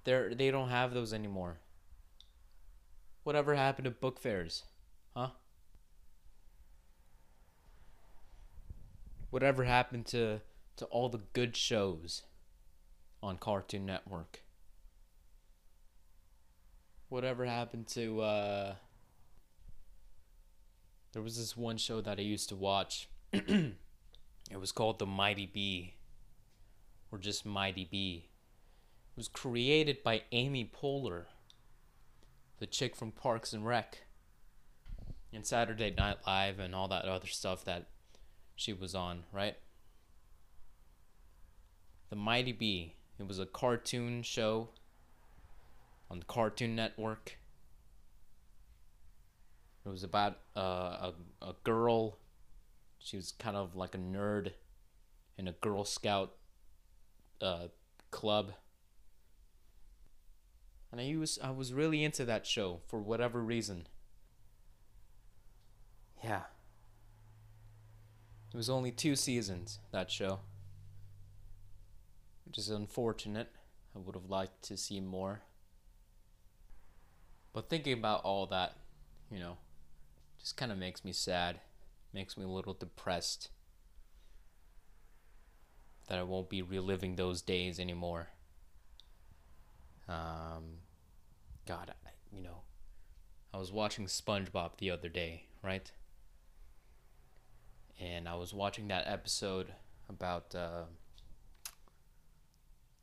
They're 0.05 0.35
they 0.35 0.51
don't 0.51 0.71
have 0.71 0.95
those 0.95 1.13
anymore. 1.13 1.59
Whatever 3.23 3.55
happened 3.55 3.85
to 3.85 3.91
book 3.91 4.19
fairs? 4.19 4.65
Huh? 5.15 5.29
Whatever 9.31 9.65
happened 9.65 10.07
to 10.07 10.41
to 10.77 10.85
all 10.87 11.09
the 11.09 11.21
good 11.33 11.57
shows 11.57 12.23
on 13.23 13.37
Cartoon 13.39 13.87
Network? 13.87 14.43
Whatever 17.09 17.45
happened 17.45 17.87
to 17.89 18.21
uh 18.21 18.75
There 21.13 21.23
was 21.23 21.37
this 21.37 21.57
one 21.57 21.77
show 21.77 22.01
that 22.01 22.19
I 22.19 22.23
used 22.23 22.49
to 22.49 22.57
watch. 22.57 23.09
it 23.33 23.75
was 24.59 24.73
called 24.73 24.99
The 24.99 25.07
Mighty 25.07 25.47
B 25.47 25.95
or 27.13 27.19
just 27.19 27.45
Mighty 27.45 27.87
B 27.89 28.31
It 29.11 29.17
was 29.17 29.29
created 29.29 30.03
by 30.03 30.23
Amy 30.33 30.65
Poehler, 30.65 31.27
the 32.59 32.67
chick 32.67 32.97
from 32.97 33.13
Parks 33.13 33.53
and 33.53 33.67
Rec, 33.67 33.99
and 35.33 35.47
Saturday 35.47 35.95
Night 35.97 36.19
Live, 36.27 36.59
and 36.59 36.75
all 36.75 36.89
that 36.89 37.05
other 37.05 37.27
stuff 37.27 37.65
that 37.67 37.89
she 38.57 38.73
was 38.73 38.95
on, 38.95 39.25
right? 39.31 39.57
The 42.09 42.17
Mighty 42.17 42.53
B. 42.53 42.95
It 43.23 43.29
was 43.29 43.39
a 43.39 43.47
cartoon 43.47 44.23
show 44.23 44.69
on 46.11 46.19
the 46.19 46.25
Cartoon 46.27 46.77
Network. 46.77 47.39
It 49.87 49.89
was 49.89 50.03
about 50.03 50.39
uh, 50.57 50.61
a 50.61 51.15
a 51.41 51.55
girl. 51.65 52.19
She 52.99 53.17
was 53.17 53.33
kind 53.33 53.57
of 53.57 53.75
like 53.75 53.95
a 53.95 53.99
nerd 53.99 54.53
in 55.39 55.49
a 55.49 55.53
Girl 55.53 55.85
Scout 55.85 56.35
uh, 57.41 57.69
club 58.11 58.53
and 60.93 61.01
I 61.01 61.17
was 61.17 61.39
I 61.43 61.51
was 61.51 61.73
really 61.73 62.05
into 62.05 62.25
that 62.27 62.47
show 62.47 62.81
for 62.87 63.01
whatever 63.01 63.43
reason. 63.43 63.87
Yeah. 66.23 66.43
It 68.53 68.57
was 68.57 68.69
only 68.69 68.93
two 68.93 69.17
seasons 69.17 69.79
that 69.91 70.11
show. 70.11 70.41
Which 72.45 72.59
is 72.59 72.69
unfortunate. 72.69 73.49
I 73.95 73.99
would 73.99 74.15
have 74.15 74.31
liked 74.31 74.63
to 74.65 74.77
see 74.77 75.01
more. 75.01 75.43
But 77.53 77.69
thinking 77.69 77.93
about 77.93 78.25
all 78.25 78.47
that, 78.47 78.77
you 79.31 79.39
know, 79.39 79.59
just 80.41 80.57
kind 80.57 80.73
of 80.73 80.79
makes 80.79 81.05
me 81.05 81.13
sad, 81.13 81.61
makes 82.13 82.37
me 82.37 82.45
a 82.45 82.49
little 82.49 82.75
depressed 82.75 83.51
that 86.09 86.19
I 86.19 86.23
won't 86.23 86.49
be 86.49 86.63
reliving 86.63 87.17
those 87.17 87.43
days 87.43 87.79
anymore. 87.79 88.31
Um, 90.09 90.81
God, 91.67 91.93
I, 92.05 92.11
you 92.35 92.43
know, 92.43 92.63
I 93.53 93.59
was 93.59 93.71
watching 93.71 94.07
SpongeBob 94.07 94.79
the 94.79 94.91
other 94.91 95.09
day, 95.09 95.45
right? 95.63 95.91
And 98.01 98.29
I 98.29 98.35
was 98.35 98.53
watching 98.53 98.89
that 98.89 99.07
episode 99.07 99.75
about. 100.09 100.55
Uh, 100.55 100.85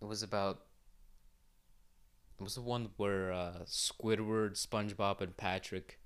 was 0.09 0.23
about. 0.23 0.61
It 2.39 2.43
was 2.43 2.55
the 2.55 2.61
one 2.61 2.89
where 2.97 3.31
uh, 3.31 3.59
Squidward, 3.65 4.53
SpongeBob, 4.53 5.21
and 5.21 5.37
Patrick 5.37 5.99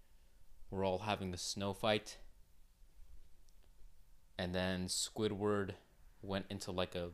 were 0.70 0.84
all 0.84 1.00
having 1.00 1.34
a 1.34 1.38
snow 1.38 1.74
fight. 1.74 2.18
And 4.38 4.54
then 4.54 4.88
Squidward 4.88 5.72
went 6.22 6.46
into 6.50 6.72
like 6.72 6.96
a 6.96 7.12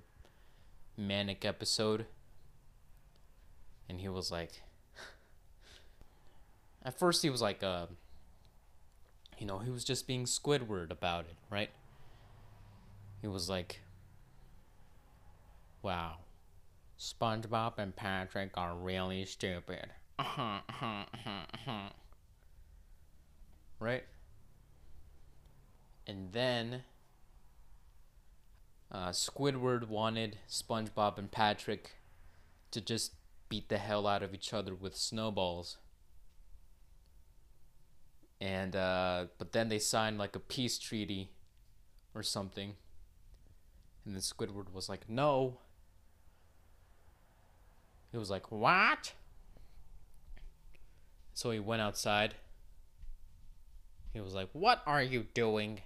manic 0.97 1.45
episode 1.45 2.05
and 3.87 3.99
he 4.01 4.09
was 4.09 4.31
like 4.31 4.61
at 6.83 6.99
first 6.99 7.21
he 7.21 7.29
was 7.29 7.41
like 7.41 7.63
uh 7.63 7.85
you 9.37 9.45
know 9.45 9.59
he 9.59 9.71
was 9.71 9.85
just 9.85 10.05
being 10.07 10.25
squidward 10.25 10.91
about 10.91 11.23
it 11.23 11.37
right 11.49 11.69
he 13.21 13.27
was 13.27 13.49
like 13.49 13.79
wow 15.81 16.17
spongebob 16.99 17.77
and 17.77 17.95
patrick 17.95 18.51
are 18.55 18.75
really 18.75 19.25
stupid 19.25 19.87
right 23.79 24.03
and 26.05 26.33
then 26.33 26.83
uh, 28.91 29.09
squidward 29.09 29.87
wanted 29.87 30.37
spongebob 30.49 31.17
and 31.17 31.31
patrick 31.31 31.91
to 32.71 32.81
just 32.81 33.13
beat 33.49 33.67
the 33.67 33.79
hell 33.79 34.07
out 34.07 34.23
of 34.23 34.33
each 34.33 34.53
other 34.53 34.73
with 34.73 34.95
snowballs. 34.95 35.77
And 38.39 38.75
uh, 38.75 39.25
but 39.37 39.51
then 39.51 39.67
they 39.67 39.79
signed 39.79 40.17
like 40.17 40.35
a 40.35 40.39
peace 40.39 40.77
treaty 40.77 41.31
or 42.15 42.23
something. 42.23 42.75
And 44.05 44.15
then 44.15 44.21
Squidward 44.21 44.71
was 44.71 44.87
like, 44.87 45.09
"No." 45.09 45.57
He 48.11 48.17
was 48.17 48.29
like, 48.29 48.51
"What?" 48.51 49.13
So 51.33 51.51
he 51.51 51.59
went 51.59 51.81
outside. 51.81 52.35
He 54.13 54.19
was 54.19 54.33
like, 54.33 54.49
"What 54.53 54.81
are 54.85 55.03
you 55.03 55.27
doing?" 55.33 55.81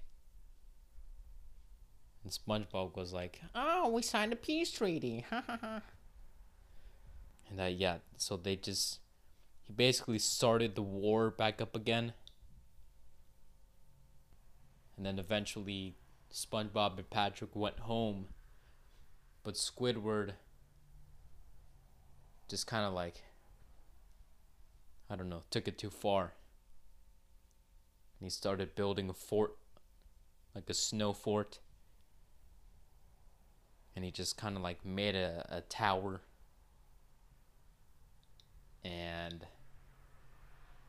And 2.22 2.32
SpongeBob 2.32 2.96
was 2.96 3.12
like, 3.12 3.40
"Oh, 3.54 3.90
we 3.90 4.02
signed 4.02 4.32
a 4.32 4.36
peace 4.36 4.70
treaty." 4.70 5.26
Ha 5.28 5.42
ha 5.46 5.58
ha 5.60 5.82
and 7.48 7.58
that 7.58 7.74
yeah 7.74 7.98
so 8.16 8.36
they 8.36 8.56
just 8.56 8.98
he 9.66 9.72
basically 9.72 10.18
started 10.18 10.74
the 10.74 10.82
war 10.82 11.30
back 11.30 11.60
up 11.60 11.76
again 11.76 12.12
and 14.96 15.06
then 15.06 15.18
eventually 15.18 15.94
SpongeBob 16.32 16.98
and 16.98 17.10
Patrick 17.10 17.54
went 17.54 17.80
home 17.80 18.26
but 19.42 19.54
Squidward 19.54 20.32
just 22.54 22.68
kind 22.68 22.84
of 22.84 22.92
like 22.92 23.24
I 25.10 25.16
don't 25.16 25.28
know 25.28 25.42
took 25.50 25.66
it 25.66 25.76
too 25.76 25.90
far. 25.90 26.34
And 28.20 28.26
he 28.26 28.30
started 28.30 28.76
building 28.76 29.10
a 29.10 29.12
fort 29.12 29.56
like 30.54 30.70
a 30.70 30.74
snow 30.74 31.12
fort. 31.12 31.58
And 33.96 34.04
he 34.04 34.12
just 34.12 34.36
kind 34.36 34.56
of 34.56 34.62
like 34.62 34.84
made 34.84 35.16
a, 35.16 35.44
a 35.48 35.62
tower. 35.62 36.20
And 38.84 39.46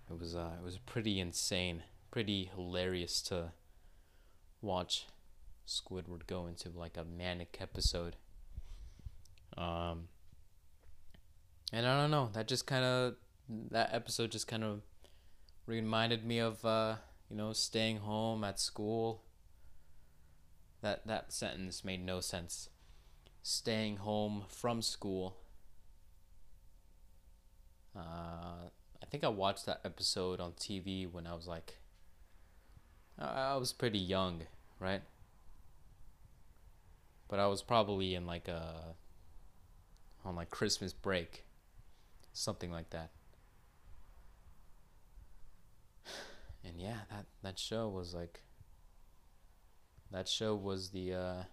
it 0.08 0.20
was 0.20 0.36
uh, 0.36 0.52
it 0.60 0.64
was 0.64 0.78
pretty 0.78 1.20
insane, 1.20 1.82
pretty 2.12 2.52
hilarious 2.54 3.24
to 3.24 3.54
watch 4.62 5.08
Squidward 5.68 6.28
go 6.28 6.46
into 6.46 6.70
like 6.70 6.96
a 6.96 7.04
manic 7.04 7.58
episode. 7.60 8.18
Um, 9.58 10.10
and 11.72 11.86
I 11.86 12.02
don't 12.02 12.12
know, 12.12 12.30
that 12.34 12.48
just 12.48 12.66
kind 12.68 12.84
of 12.84 13.16
that 13.72 13.90
episode 13.94 14.32
just 14.32 14.48
kind 14.48 14.64
of 14.64 14.82
reminded 15.66 16.26
me 16.26 16.40
of 16.40 16.64
uh, 16.66 16.96
you 17.30 17.36
know 17.38 17.54
staying 17.54 17.98
home 17.98 18.44
at 18.44 18.60
school. 18.60 19.24
That 20.82 21.08
that 21.08 21.34
sentence 21.34 21.84
made 21.84 22.06
no 22.06 22.20
sense. 22.22 22.70
Staying 23.42 23.98
home 23.98 24.44
from 24.48 24.82
school 24.82 25.38
uh, 27.96 28.70
I 29.02 29.06
think 29.10 29.24
I 29.24 29.30
watched 29.30 29.66
that 29.68 29.82
episode 29.86 30.40
on 30.42 30.54
TV 30.54 31.10
when 31.10 31.28
I 31.28 31.34
was 31.34 31.48
like, 31.48 31.78
I 33.18 33.56
was 33.56 33.72
pretty 33.72 34.00
young, 34.00 34.42
right? 34.80 35.02
but 37.28 37.40
I 37.40 37.48
was 37.48 37.62
probably 37.62 38.16
in 38.16 38.26
like 38.26 38.48
a 38.48 38.96
on 40.24 40.36
like 40.36 40.50
Christmas 40.50 40.94
break, 40.94 41.45
something 42.36 42.72
like 42.72 42.90
that. 42.92 43.10
And 46.64 46.80
yeah, 46.80 47.02
that 47.10 47.26
that 47.44 47.60
show 47.60 47.88
was 47.88 48.14
like 48.14 48.42
that 50.12 50.28
show 50.28 50.56
was 50.56 50.90
the 50.90 51.14
uh 51.14 51.44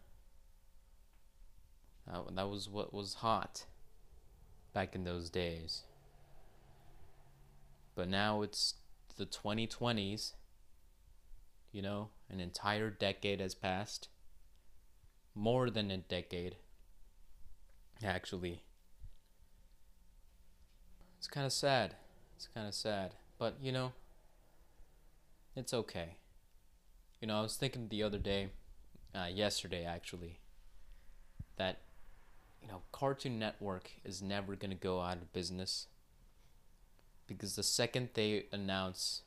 that, 2.06 2.34
that 2.34 2.48
was 2.48 2.68
what 2.68 2.92
was 2.92 3.14
hot 3.14 3.66
back 4.72 4.94
in 4.94 5.04
those 5.04 5.30
days. 5.30 5.82
But 7.94 8.08
now 8.08 8.42
it's 8.42 8.74
the 9.16 9.26
2020s. 9.26 10.32
You 11.72 11.82
know, 11.82 12.08
an 12.30 12.40
entire 12.40 12.90
decade 12.90 13.40
has 13.40 13.54
passed. 13.54 14.08
More 15.34 15.70
than 15.70 15.90
a 15.90 15.98
decade. 15.98 16.56
Actually. 18.02 18.64
It's 21.22 21.28
kind 21.28 21.46
of 21.46 21.52
sad. 21.52 21.94
It's 22.34 22.48
kind 22.52 22.66
of 22.66 22.74
sad. 22.74 23.12
But, 23.38 23.54
you 23.62 23.70
know, 23.70 23.92
it's 25.54 25.72
okay. 25.72 26.16
You 27.20 27.28
know, 27.28 27.38
I 27.38 27.42
was 27.42 27.54
thinking 27.54 27.86
the 27.88 28.02
other 28.02 28.18
day, 28.18 28.48
uh, 29.14 29.28
yesterday 29.32 29.84
actually, 29.84 30.40
that, 31.58 31.78
you 32.60 32.66
know, 32.66 32.82
Cartoon 32.90 33.38
Network 33.38 33.92
is 34.04 34.20
never 34.20 34.56
going 34.56 34.72
to 34.72 34.76
go 34.76 35.00
out 35.00 35.18
of 35.18 35.32
business 35.32 35.86
because 37.28 37.54
the 37.54 37.62
second 37.62 38.08
they 38.14 38.46
announce 38.50 39.22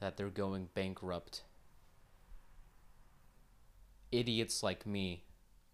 that 0.00 0.16
they're 0.16 0.30
going 0.30 0.70
bankrupt, 0.74 1.44
idiots 4.10 4.64
like 4.64 4.84
me 4.84 5.22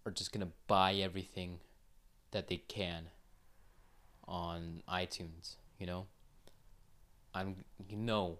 are 0.04 0.12
just 0.12 0.32
gonna 0.32 0.48
buy 0.66 0.92
everything 0.92 1.60
that 2.32 2.48
they 2.48 2.58
can 2.58 3.06
on 4.28 4.82
iTunes, 4.88 5.56
you 5.78 5.86
know? 5.86 6.06
I'm 7.34 7.56
you 7.88 7.96
know 7.98 8.38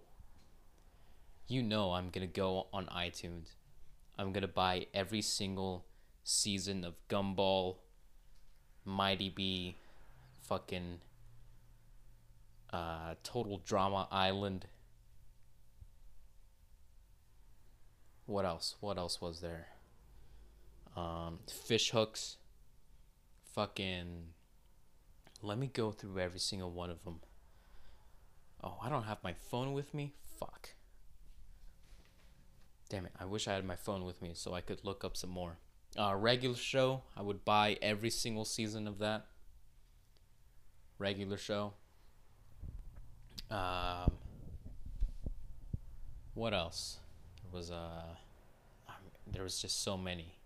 you 1.47 1.63
know 1.63 1.93
I'm 1.93 2.09
gonna 2.09 2.27
go 2.27 2.67
on 2.73 2.87
iTunes. 2.87 3.53
I'm 4.17 4.33
gonna 4.33 4.47
buy 4.47 4.87
every 4.93 5.21
single 5.21 5.85
season 6.23 6.83
of 6.83 6.95
Gumball, 7.07 7.77
Mighty 8.83 9.29
B, 9.29 9.75
fucking 10.41 10.99
uh, 12.73 13.15
Total 13.23 13.61
Drama 13.65 14.07
Island. 14.11 14.65
What 18.25 18.43
else? 18.43 18.75
What 18.81 18.97
else 18.97 19.21
was 19.21 19.39
there? 19.39 19.67
Um, 20.97 21.39
fish 21.47 21.91
hooks. 21.91 22.37
Fucking. 23.53 24.33
Let 25.41 25.57
me 25.57 25.67
go 25.67 25.91
through 25.91 26.19
every 26.19 26.39
single 26.39 26.71
one 26.71 26.89
of 26.89 27.03
them. 27.03 27.19
Oh, 28.63 28.77
I 28.83 28.89
don't 28.89 29.03
have 29.03 29.23
my 29.23 29.33
phone 29.33 29.73
with 29.73 29.93
me? 29.93 30.13
Fuck. 30.39 30.69
Damn 32.89 33.05
it, 33.05 33.11
I 33.19 33.25
wish 33.25 33.47
I 33.47 33.53
had 33.53 33.65
my 33.65 33.75
phone 33.75 34.05
with 34.05 34.21
me 34.21 34.31
so 34.33 34.53
I 34.53 34.61
could 34.61 34.83
look 34.83 35.03
up 35.03 35.15
some 35.15 35.29
more. 35.29 35.57
Uh, 35.97 36.15
regular 36.15 36.55
show, 36.55 37.03
I 37.15 37.21
would 37.21 37.45
buy 37.45 37.77
every 37.81 38.09
single 38.09 38.45
season 38.45 38.87
of 38.87 38.99
that. 38.99 39.25
Regular 40.97 41.37
show. 41.37 41.73
Um, 43.51 44.11
what 46.33 46.53
else? 46.53 46.97
There 47.43 47.57
was 47.57 47.71
uh, 47.71 48.15
there 49.31 49.43
was 49.43 49.61
just 49.61 49.83
so 49.83 49.97
many. 49.97 50.36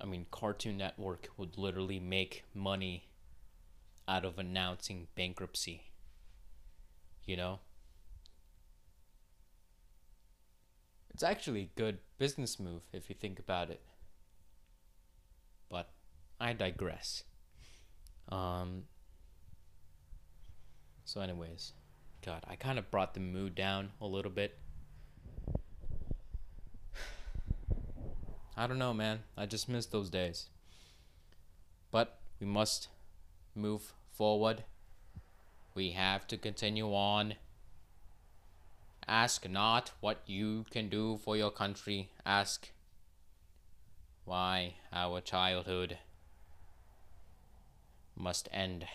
I 0.00 0.04
mean, 0.04 0.26
Cartoon 0.30 0.76
Network 0.76 1.28
would 1.36 1.56
literally 1.56 1.98
make 1.98 2.44
money 2.54 3.08
out 4.06 4.24
of 4.24 4.38
announcing 4.38 5.08
bankruptcy. 5.14 5.90
You 7.24 7.36
know? 7.36 7.58
It's 11.10 11.22
actually 11.22 11.62
a 11.62 11.80
good 11.80 11.98
business 12.18 12.60
move 12.60 12.82
if 12.92 13.08
you 13.08 13.16
think 13.18 13.38
about 13.38 13.70
it. 13.70 13.80
But 15.70 15.90
I 16.38 16.52
digress. 16.52 17.24
Um, 18.28 18.82
so, 21.04 21.20
anyways, 21.20 21.72
God, 22.24 22.44
I 22.46 22.56
kind 22.56 22.78
of 22.78 22.90
brought 22.90 23.14
the 23.14 23.20
mood 23.20 23.54
down 23.54 23.92
a 24.00 24.06
little 24.06 24.30
bit. 24.30 24.58
I 28.56 28.66
don't 28.66 28.78
know, 28.78 28.94
man. 28.94 29.20
I 29.36 29.44
just 29.44 29.68
miss 29.68 29.84
those 29.84 30.08
days. 30.08 30.46
But 31.90 32.18
we 32.40 32.46
must 32.46 32.88
move 33.54 33.92
forward. 34.10 34.64
We 35.74 35.90
have 35.90 36.26
to 36.28 36.38
continue 36.38 36.86
on. 36.86 37.34
Ask 39.06 39.48
not 39.48 39.92
what 40.00 40.22
you 40.26 40.64
can 40.70 40.88
do 40.88 41.18
for 41.22 41.36
your 41.36 41.50
country. 41.50 42.10
Ask 42.24 42.70
why 44.24 44.76
our 44.90 45.20
childhood 45.20 45.98
must 48.16 48.48
end. 48.52 48.86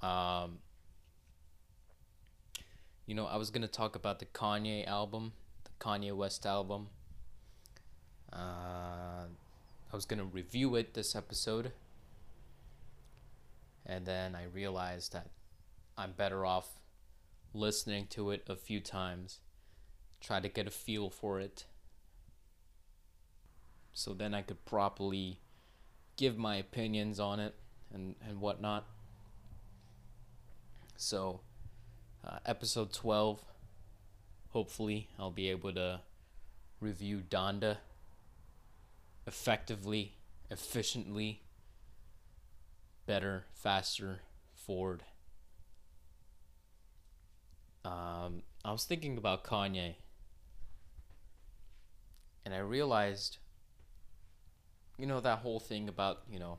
Um, 0.00 0.58
you 3.06 3.14
know, 3.14 3.26
I 3.26 3.36
was 3.36 3.50
gonna 3.50 3.68
talk 3.68 3.94
about 3.94 4.18
the 4.18 4.26
Kanye 4.26 4.86
album, 4.86 5.34
the 5.64 5.70
Kanye 5.78 6.16
West 6.16 6.46
album. 6.46 6.88
Uh, 8.32 9.26
I 9.92 9.96
was 9.96 10.04
gonna 10.04 10.24
review 10.24 10.74
it 10.76 10.94
this 10.94 11.14
episode, 11.14 11.72
and 13.84 14.06
then 14.06 14.34
I 14.34 14.44
realized 14.44 15.12
that 15.12 15.28
I'm 15.98 16.12
better 16.12 16.46
off 16.46 16.78
listening 17.52 18.06
to 18.08 18.30
it 18.30 18.44
a 18.48 18.56
few 18.56 18.80
times, 18.80 19.40
try 20.20 20.40
to 20.40 20.48
get 20.48 20.66
a 20.66 20.70
feel 20.70 21.10
for 21.10 21.40
it, 21.40 21.66
so 23.92 24.14
then 24.14 24.32
I 24.32 24.42
could 24.42 24.64
properly 24.64 25.38
give 26.16 26.38
my 26.38 26.56
opinions 26.56 27.20
on 27.20 27.38
it 27.38 27.54
and 27.92 28.14
and 28.26 28.40
whatnot. 28.40 28.86
So 30.96 31.40
uh, 32.24 32.38
episode 32.46 32.92
12. 32.92 33.42
Hopefully, 34.50 35.08
I'll 35.18 35.30
be 35.30 35.48
able 35.48 35.72
to 35.74 36.00
review 36.80 37.22
Donda 37.28 37.78
effectively, 39.26 40.16
efficiently, 40.50 41.42
better, 43.06 43.44
faster, 43.54 44.20
forward. 44.54 45.02
Um, 47.84 48.42
I 48.64 48.70
was 48.70 48.84
thinking 48.84 49.16
about 49.16 49.44
Kanye, 49.44 49.96
and 52.44 52.54
I 52.54 52.58
realized, 52.58 53.38
you 54.98 55.06
know, 55.06 55.20
that 55.20 55.40
whole 55.40 55.60
thing 55.60 55.88
about, 55.88 56.20
you 56.30 56.38
know, 56.38 56.58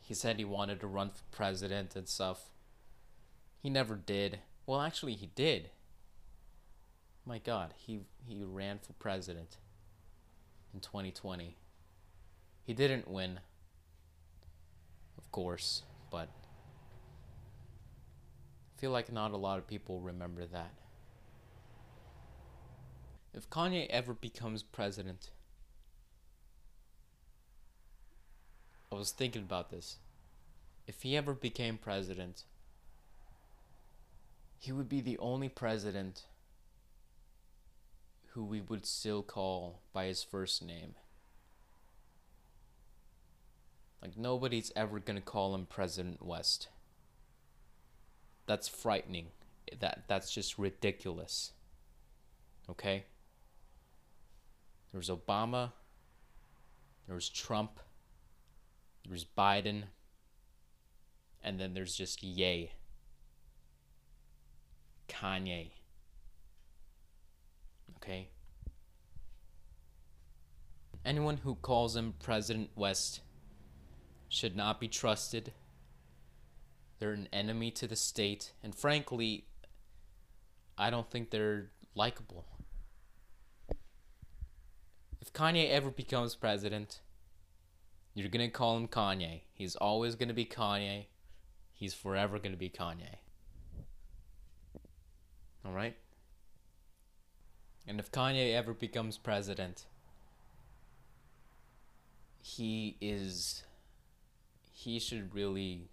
he 0.00 0.14
said 0.14 0.36
he 0.36 0.44
wanted 0.44 0.80
to 0.80 0.86
run 0.86 1.10
for 1.10 1.22
president 1.30 1.94
and 1.94 2.08
stuff. 2.08 2.50
He 3.62 3.70
never 3.70 3.94
did. 3.94 4.40
Well, 4.66 4.80
actually, 4.80 5.14
he 5.14 5.26
did. 5.26 5.70
My 7.24 7.38
God, 7.38 7.74
he 7.76 8.00
he 8.26 8.42
ran 8.42 8.78
for 8.80 8.94
president 8.94 9.58
in 10.74 10.80
2020. 10.80 11.56
He 12.64 12.74
didn't 12.74 13.08
win, 13.08 13.40
of 15.18 15.30
course, 15.32 15.82
but 16.10 16.28
I 18.68 18.80
feel 18.80 18.90
like 18.92 19.12
not 19.12 19.32
a 19.32 19.36
lot 19.36 19.58
of 19.58 19.66
people 19.66 20.00
remember 20.00 20.46
that. 20.46 20.72
If 23.34 23.48
Kanye 23.50 23.88
ever 23.88 24.14
becomes 24.14 24.62
president, 24.62 25.30
I 28.92 28.94
was 28.94 29.10
thinking 29.10 29.42
about 29.42 29.70
this. 29.70 29.96
If 30.86 31.02
he 31.02 31.16
ever 31.16 31.32
became 31.32 31.78
president, 31.78 32.44
he 34.58 34.70
would 34.70 34.88
be 34.88 35.00
the 35.00 35.18
only 35.18 35.48
president 35.48 36.26
who 38.28 38.44
we 38.44 38.60
would 38.60 38.86
still 38.86 39.22
call 39.22 39.80
by 39.92 40.06
his 40.06 40.22
first 40.22 40.62
name. 40.62 40.94
Like 44.02 44.16
nobody's 44.16 44.72
ever 44.74 44.98
going 44.98 45.16
to 45.16 45.22
call 45.22 45.54
him 45.54 45.66
President 45.66 46.24
West. 46.24 46.68
That's 48.46 48.68
frightening. 48.68 49.28
That 49.78 50.04
that's 50.08 50.32
just 50.34 50.58
ridiculous. 50.58 51.52
Okay? 52.68 53.04
There's 54.92 55.08
Obama, 55.08 55.72
there's 57.06 57.28
Trump, 57.28 57.78
there's 59.08 59.24
Biden, 59.24 59.84
and 61.42 61.58
then 61.58 61.72
there's 61.72 61.94
just 61.94 62.22
Yay. 62.22 62.72
Kanye. 65.08 65.70
Okay? 67.96 68.28
anyone 71.04 71.38
who 71.38 71.54
calls 71.56 71.96
him 71.96 72.14
President 72.20 72.70
West 72.76 73.20
should 74.32 74.56
not 74.56 74.80
be 74.80 74.88
trusted. 74.88 75.52
They're 76.98 77.12
an 77.12 77.28
enemy 77.34 77.70
to 77.72 77.86
the 77.86 77.96
state, 77.96 78.54
and 78.62 78.74
frankly, 78.74 79.44
I 80.78 80.88
don't 80.88 81.10
think 81.10 81.28
they're 81.28 81.70
likable. 81.94 82.46
If 85.20 85.34
Kanye 85.34 85.68
ever 85.68 85.90
becomes 85.90 86.34
president, 86.34 87.00
you're 88.14 88.30
gonna 88.30 88.48
call 88.48 88.78
him 88.78 88.88
Kanye. 88.88 89.42
He's 89.52 89.76
always 89.76 90.14
gonna 90.14 90.32
be 90.32 90.46
Kanye. 90.46 91.04
He's 91.74 91.92
forever 91.92 92.38
gonna 92.38 92.56
be 92.56 92.70
Kanye. 92.70 93.16
Alright? 95.66 95.96
And 97.86 98.00
if 98.00 98.10
Kanye 98.10 98.54
ever 98.54 98.72
becomes 98.72 99.18
president, 99.18 99.84
he 102.40 102.96
is. 103.02 103.64
He 104.72 104.98
should 104.98 105.34
really 105.34 105.90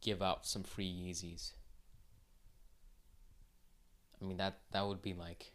give 0.00 0.22
out 0.22 0.46
some 0.46 0.62
free 0.62 0.90
Yeezys. 0.90 1.52
I 4.20 4.24
mean 4.24 4.36
that 4.36 4.58
that 4.72 4.86
would 4.86 5.02
be 5.02 5.14
like 5.14 5.52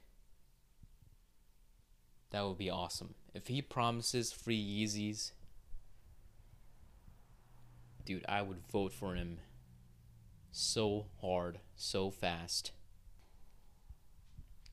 that 2.32 2.46
would 2.46 2.58
be 2.58 2.70
awesome. 2.70 3.14
If 3.34 3.48
he 3.48 3.62
promises 3.62 4.34
free 4.34 4.62
Yeezys, 4.62 5.32
dude, 8.04 8.26
I 8.28 8.42
would 8.42 8.68
vote 8.72 8.92
for 8.92 9.16
him 9.16 9.38
so 10.52 11.06
hard, 11.22 11.60
so 11.76 12.10
fast. 12.10 12.72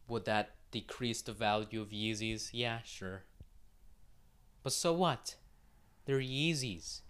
Would 0.09 0.25
that 0.25 0.57
decrease 0.71 1.23
the 1.23 1.33
value 1.33 1.81
of 1.81 1.91
Yeezys? 1.91 2.51
Yeah, 2.53 2.81
sure. 2.85 3.25
But 4.63 4.73
so 4.73 4.93
what? 4.93 5.37
They're 6.05 6.19
Yeezys. 6.19 7.03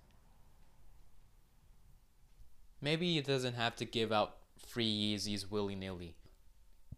Maybe 2.82 3.14
he 3.14 3.20
doesn't 3.20 3.54
have 3.54 3.76
to 3.76 3.84
give 3.84 4.10
out 4.10 4.36
free 4.58 5.14
Yeezys 5.14 5.48
willy 5.48 5.76
nilly. 5.76 6.16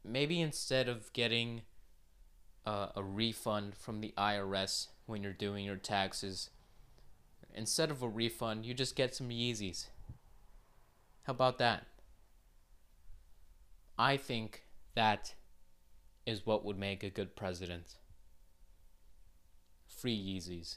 Maybe 0.02 0.40
instead 0.40 0.88
of 0.88 1.12
getting 1.12 1.62
uh, 2.66 2.88
a 2.96 3.02
refund 3.02 3.76
from 3.76 4.00
the 4.00 4.14
IRS 4.16 4.88
when 5.04 5.22
you're 5.22 5.32
doing 5.34 5.66
your 5.66 5.76
taxes, 5.76 6.48
instead 7.54 7.90
of 7.90 8.02
a 8.02 8.08
refund, 8.08 8.64
you 8.64 8.72
just 8.72 8.96
get 8.96 9.14
some 9.14 9.28
Yeezys. 9.28 9.88
How 11.24 11.32
about 11.32 11.58
that? 11.58 11.86
I 13.98 14.16
think 14.16 14.64
that 14.94 15.34
is 16.24 16.46
what 16.46 16.64
would 16.64 16.78
make 16.78 17.02
a 17.02 17.10
good 17.10 17.36
president. 17.36 17.96
Free 19.86 20.16
Yeezys. 20.16 20.76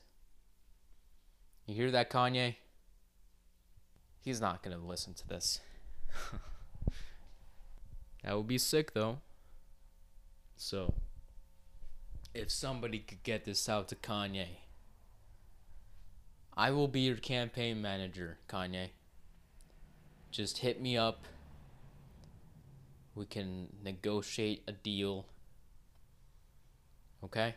You 1.65 1.75
hear 1.75 1.91
that, 1.91 2.09
Kanye? 2.09 2.55
He's 4.27 4.41
not 4.41 4.61
going 4.61 4.77
to 4.77 4.85
listen 4.85 5.13
to 5.13 5.27
this. 5.29 5.61
that 8.25 8.35
would 8.35 8.45
be 8.45 8.57
sick, 8.57 8.93
though. 8.93 9.19
So, 10.57 10.95
if 12.33 12.51
somebody 12.51 12.99
could 12.99 13.23
get 13.23 13.45
this 13.45 13.69
out 13.69 13.87
to 13.87 13.95
Kanye, 13.95 14.47
I 16.57 16.71
will 16.71 16.89
be 16.89 16.99
your 16.99 17.15
campaign 17.15 17.81
manager, 17.81 18.37
Kanye. 18.49 18.89
Just 20.29 20.57
hit 20.57 20.81
me 20.81 20.97
up. 20.97 21.23
We 23.15 23.23
can 23.23 23.69
negotiate 23.81 24.61
a 24.67 24.73
deal. 24.73 25.25
Okay? 27.23 27.55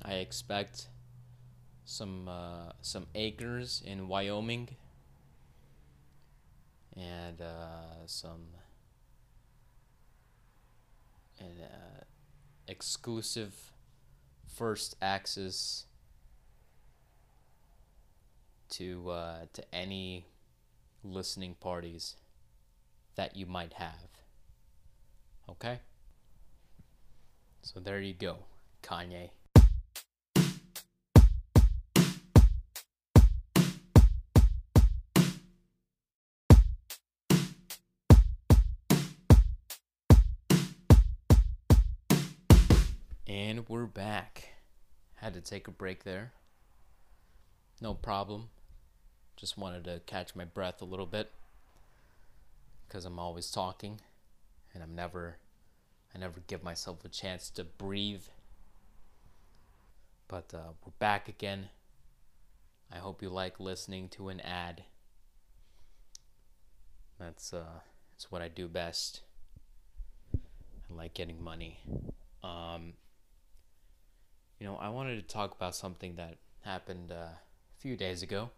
I 0.00 0.12
expect 0.12 0.86
some 1.90 2.28
uh, 2.28 2.70
some 2.82 3.06
acres 3.16 3.82
in 3.84 4.06
Wyoming 4.06 4.68
and 6.96 7.40
uh, 7.40 8.06
some 8.06 8.46
an 11.40 11.46
uh, 11.60 12.04
exclusive 12.68 13.72
first 14.46 14.94
access 15.02 15.86
to 18.68 19.10
uh, 19.10 19.38
to 19.52 19.74
any 19.74 20.26
listening 21.02 21.56
parties 21.58 22.14
that 23.16 23.34
you 23.34 23.46
might 23.46 23.72
have. 23.72 24.10
Okay? 25.48 25.80
So 27.62 27.80
there 27.80 28.00
you 28.00 28.14
go, 28.14 28.44
Kanye. 28.80 29.30
And 43.30 43.68
we're 43.68 43.86
back. 43.86 44.48
Had 45.14 45.34
to 45.34 45.40
take 45.40 45.68
a 45.68 45.70
break 45.70 46.02
there. 46.02 46.32
No 47.80 47.94
problem. 47.94 48.48
Just 49.36 49.56
wanted 49.56 49.84
to 49.84 50.00
catch 50.04 50.34
my 50.34 50.44
breath 50.44 50.82
a 50.82 50.84
little 50.84 51.06
bit 51.06 51.30
because 52.88 53.04
I'm 53.04 53.20
always 53.20 53.52
talking 53.52 54.00
and 54.74 54.82
I'm 54.82 54.96
never 54.96 55.36
I 56.12 56.18
never 56.18 56.40
give 56.48 56.64
myself 56.64 57.04
a 57.04 57.08
chance 57.08 57.50
to 57.50 57.62
breathe. 57.62 58.24
But 60.26 60.52
uh, 60.52 60.72
we're 60.84 60.90
back 60.98 61.28
again. 61.28 61.68
I 62.92 62.98
hope 62.98 63.22
you 63.22 63.28
like 63.28 63.60
listening 63.60 64.08
to 64.08 64.28
an 64.30 64.40
ad. 64.40 64.82
That's 67.20 67.54
uh, 67.54 67.78
that's 68.10 68.32
what 68.32 68.42
I 68.42 68.48
do 68.48 68.66
best. 68.66 69.20
I 70.34 70.92
like 70.92 71.14
getting 71.14 71.40
money. 71.40 71.78
Um, 72.42 72.94
you 74.60 74.66
know, 74.66 74.76
I 74.76 74.90
wanted 74.90 75.16
to 75.16 75.22
talk 75.22 75.54
about 75.54 75.74
something 75.74 76.16
that 76.16 76.36
happened 76.60 77.10
uh, 77.10 77.14
a 77.14 77.38
few 77.78 77.96
days 77.96 78.22
ago. 78.22 78.50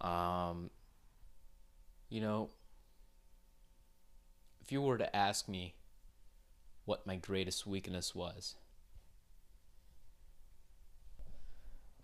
Um, 0.00 0.68
you 2.10 2.20
know, 2.20 2.50
if 4.60 4.70
you 4.70 4.82
were 4.82 4.98
to 4.98 5.16
ask 5.16 5.48
me 5.48 5.74
what 6.84 7.06
my 7.06 7.16
greatest 7.16 7.66
weakness 7.66 8.14
was, 8.14 8.56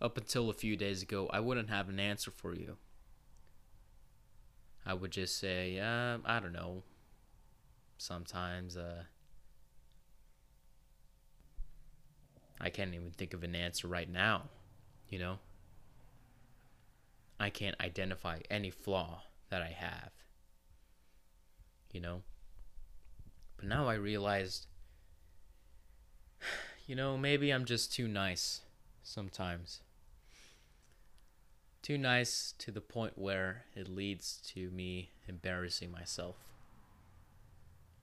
up 0.00 0.16
until 0.16 0.48
a 0.48 0.54
few 0.54 0.76
days 0.76 1.02
ago, 1.02 1.28
I 1.30 1.40
wouldn't 1.40 1.68
have 1.68 1.90
an 1.90 2.00
answer 2.00 2.30
for 2.30 2.54
you. 2.54 2.78
I 4.86 4.94
would 4.94 5.10
just 5.10 5.38
say, 5.38 5.78
uh, 5.78 6.16
I 6.24 6.40
don't 6.40 6.54
know. 6.54 6.82
Sometimes, 7.98 8.78
uh, 8.78 9.02
I 12.60 12.68
can't 12.70 12.94
even 12.94 13.10
think 13.10 13.32
of 13.32 13.42
an 13.42 13.54
answer 13.54 13.88
right 13.88 14.10
now, 14.10 14.42
you 15.08 15.18
know? 15.18 15.38
I 17.38 17.48
can't 17.48 17.76
identify 17.80 18.40
any 18.50 18.70
flaw 18.70 19.22
that 19.48 19.62
I 19.62 19.70
have, 19.70 20.10
you 21.90 22.00
know? 22.00 22.22
But 23.56 23.66
now 23.66 23.88
I 23.88 23.94
realized, 23.94 24.66
you 26.86 26.94
know, 26.94 27.16
maybe 27.16 27.50
I'm 27.50 27.64
just 27.64 27.94
too 27.94 28.06
nice 28.06 28.60
sometimes. 29.02 29.80
Too 31.82 31.96
nice 31.96 32.52
to 32.58 32.70
the 32.70 32.82
point 32.82 33.16
where 33.16 33.64
it 33.74 33.88
leads 33.88 34.42
to 34.54 34.70
me 34.70 35.10
embarrassing 35.26 35.90
myself. 35.90 36.36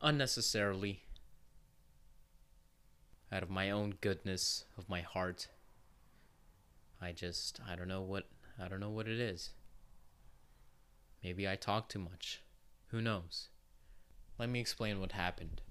Unnecessarily. 0.01 1.03
Out 3.31 3.43
of 3.43 3.49
my 3.49 3.69
own 3.69 3.95
goodness 3.99 4.65
of 4.77 4.89
my 4.89 5.01
heart. 5.01 5.49
I 7.01 7.11
just 7.11 7.59
I 7.67 7.75
don't 7.75 7.87
know 7.87 8.01
what 8.01 8.27
I 8.59 8.67
don't 8.67 8.79
know 8.79 8.89
what 8.89 9.07
it 9.07 9.19
is. 9.19 9.51
Maybe 11.23 11.47
I 11.47 11.55
talk 11.55 11.89
too 11.89 11.99
much. 11.99 12.41
Who 12.87 13.01
knows? 13.01 13.49
Let 14.37 14.49
me 14.49 14.59
explain 14.59 14.99
what 14.99 15.11
happened. 15.11 15.61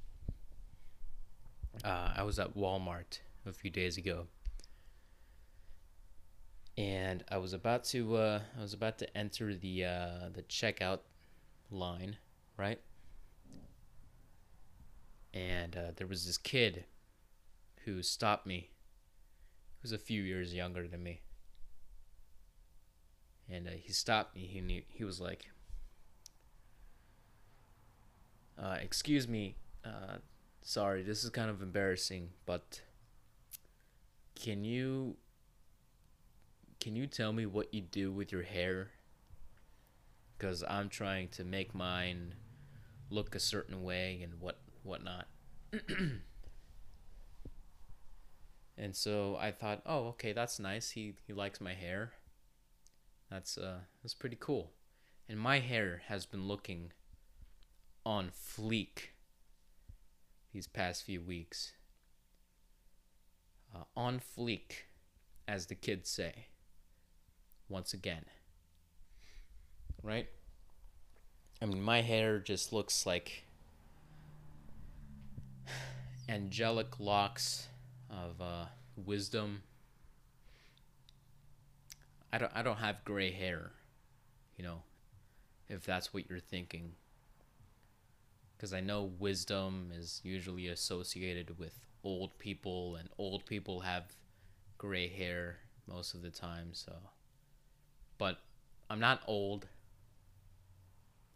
Uh, 1.85 2.13
I 2.17 2.23
was 2.23 2.39
at 2.39 2.57
Walmart 2.57 3.21
a 3.47 3.53
few 3.53 3.71
days 3.71 3.97
ago, 3.97 4.27
and 6.77 7.25
I 7.31 7.39
was 7.39 7.53
about 7.53 7.85
to 7.85 8.17
uh, 8.17 8.41
I 8.59 8.63
was 8.63 8.75
about 8.75 8.99
to 8.99 9.17
enter 9.17 9.55
the 9.55 9.85
uh, 9.85 10.29
the 10.33 10.43
checkout 10.43 11.01
line, 11.71 12.17
right? 12.57 12.81
And 15.33 15.77
uh, 15.77 15.91
there 15.97 16.07
was 16.07 16.27
this 16.27 16.39
kid 16.39 16.85
who 17.87 18.03
stopped 18.03 18.47
me. 18.47 18.71
who's 19.81 19.93
a 19.93 19.99
few 19.99 20.23
years 20.23 20.53
younger 20.55 20.87
than 20.89 21.03
me, 21.03 21.23
and 23.49 23.67
uh, 23.67 23.71
he 23.73 23.93
stopped 23.93 24.35
me. 24.35 24.47
He 24.47 24.61
knew, 24.61 24.83
he 24.89 25.05
was 25.05 25.21
like, 25.21 25.47
uh, 28.59 28.79
"Excuse 28.81 29.29
me, 29.29 29.57
uh, 29.85 30.19
sorry, 30.63 31.03
this 31.03 31.25
is 31.25 31.31
kind 31.31 31.51
of 31.51 31.63
embarrassing, 31.63 32.31
but 32.47 32.81
can 34.35 34.65
you 34.65 35.17
can 36.81 36.97
you 36.97 37.07
tell 37.07 37.33
me 37.33 37.47
what 37.47 37.73
you 37.75 37.81
do 37.81 38.13
with 38.13 38.33
your 38.33 38.43
hair? 38.43 38.91
Cuz 40.39 40.63
I'm 40.63 40.89
trying 40.89 41.29
to 41.31 41.45
make 41.45 41.75
mine 41.75 42.37
look 43.11 43.35
a 43.35 43.41
certain 43.41 43.83
way 43.83 44.23
and 44.23 44.41
what 44.41 44.61
whatnot. 44.83 45.29
and 48.87 48.95
so 48.95 49.37
I 49.41 49.51
thought, 49.51 49.83
"Oh, 49.85 50.07
okay, 50.11 50.33
that's 50.33 50.61
nice. 50.61 50.91
He 50.91 51.15
he 51.27 51.33
likes 51.33 51.61
my 51.61 51.75
hair." 51.75 52.13
That's 53.29 53.59
uh 53.59 53.81
that's 54.01 54.15
pretty 54.15 54.37
cool. 54.39 54.71
And 55.29 55.41
my 55.41 55.59
hair 55.59 56.03
has 56.07 56.25
been 56.25 56.47
looking 56.47 56.93
on 58.05 58.31
fleek 58.31 59.11
these 60.53 60.69
past 60.69 61.03
few 61.03 61.21
weeks. 61.21 61.73
Uh, 63.75 63.83
on 63.97 64.21
fleek, 64.21 64.85
as 65.49 65.67
the 65.67 65.75
kids 65.75 66.09
say. 66.09 66.47
Once 67.69 67.93
again. 67.93 68.27
Right? 70.01 70.29
I 71.61 71.67
mean, 71.67 71.83
my 71.83 72.03
hair 72.03 72.39
just 72.39 72.73
looks 72.73 73.05
like 73.05 73.47
angelic 76.29 77.01
locks 77.01 77.67
of 78.11 78.41
uh, 78.41 78.67
wisdom 78.97 79.63
I 82.33 82.39
don't 82.39 82.53
I 82.55 82.63
don't 82.63 82.77
have 82.79 83.05
gray 83.05 83.31
hair, 83.31 83.71
you 84.57 84.65
know, 84.65 84.83
if 85.69 85.85
that's 85.85 86.13
what 86.13 86.29
you're 86.29 86.39
thinking. 86.39 86.93
Cuz 88.59 88.73
I 88.73 88.81
know 88.81 89.05
wisdom 89.05 89.91
is 89.95 90.21
usually 90.23 90.69
associated 90.69 91.59
with 91.59 91.87
old 92.03 92.39
people 92.39 92.97
and 92.97 93.09
old 93.17 93.47
people 93.47 93.81
have 93.81 94.17
gray 94.79 95.09
hair 95.09 95.61
most 95.87 96.15
of 96.15 96.23
the 96.23 96.31
time, 96.31 96.75
so 96.75 96.93
but 98.19 98.41
I'm 98.91 99.01
not 99.01 99.23
old. 99.27 99.69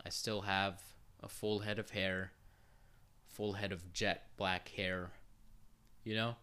I 0.05 0.09
still 0.09 0.43
have 0.43 0.83
a 1.23 1.29
full 1.29 1.61
head 1.61 1.79
of 1.79 1.91
hair, 1.91 2.33
full 3.27 3.55
head 3.55 3.73
of 3.73 3.93
jet 3.93 4.29
black 4.37 4.69
hair, 4.69 5.13
you 6.05 6.15
know? 6.15 6.37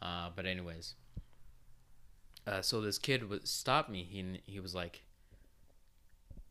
Uh, 0.00 0.30
but 0.34 0.46
anyways, 0.46 0.94
uh, 2.46 2.62
so 2.62 2.80
this 2.80 2.98
kid 2.98 3.28
would 3.28 3.46
stop 3.48 3.88
me. 3.88 4.06
He 4.08 4.40
he 4.44 4.60
was 4.60 4.74
like, 4.74 5.02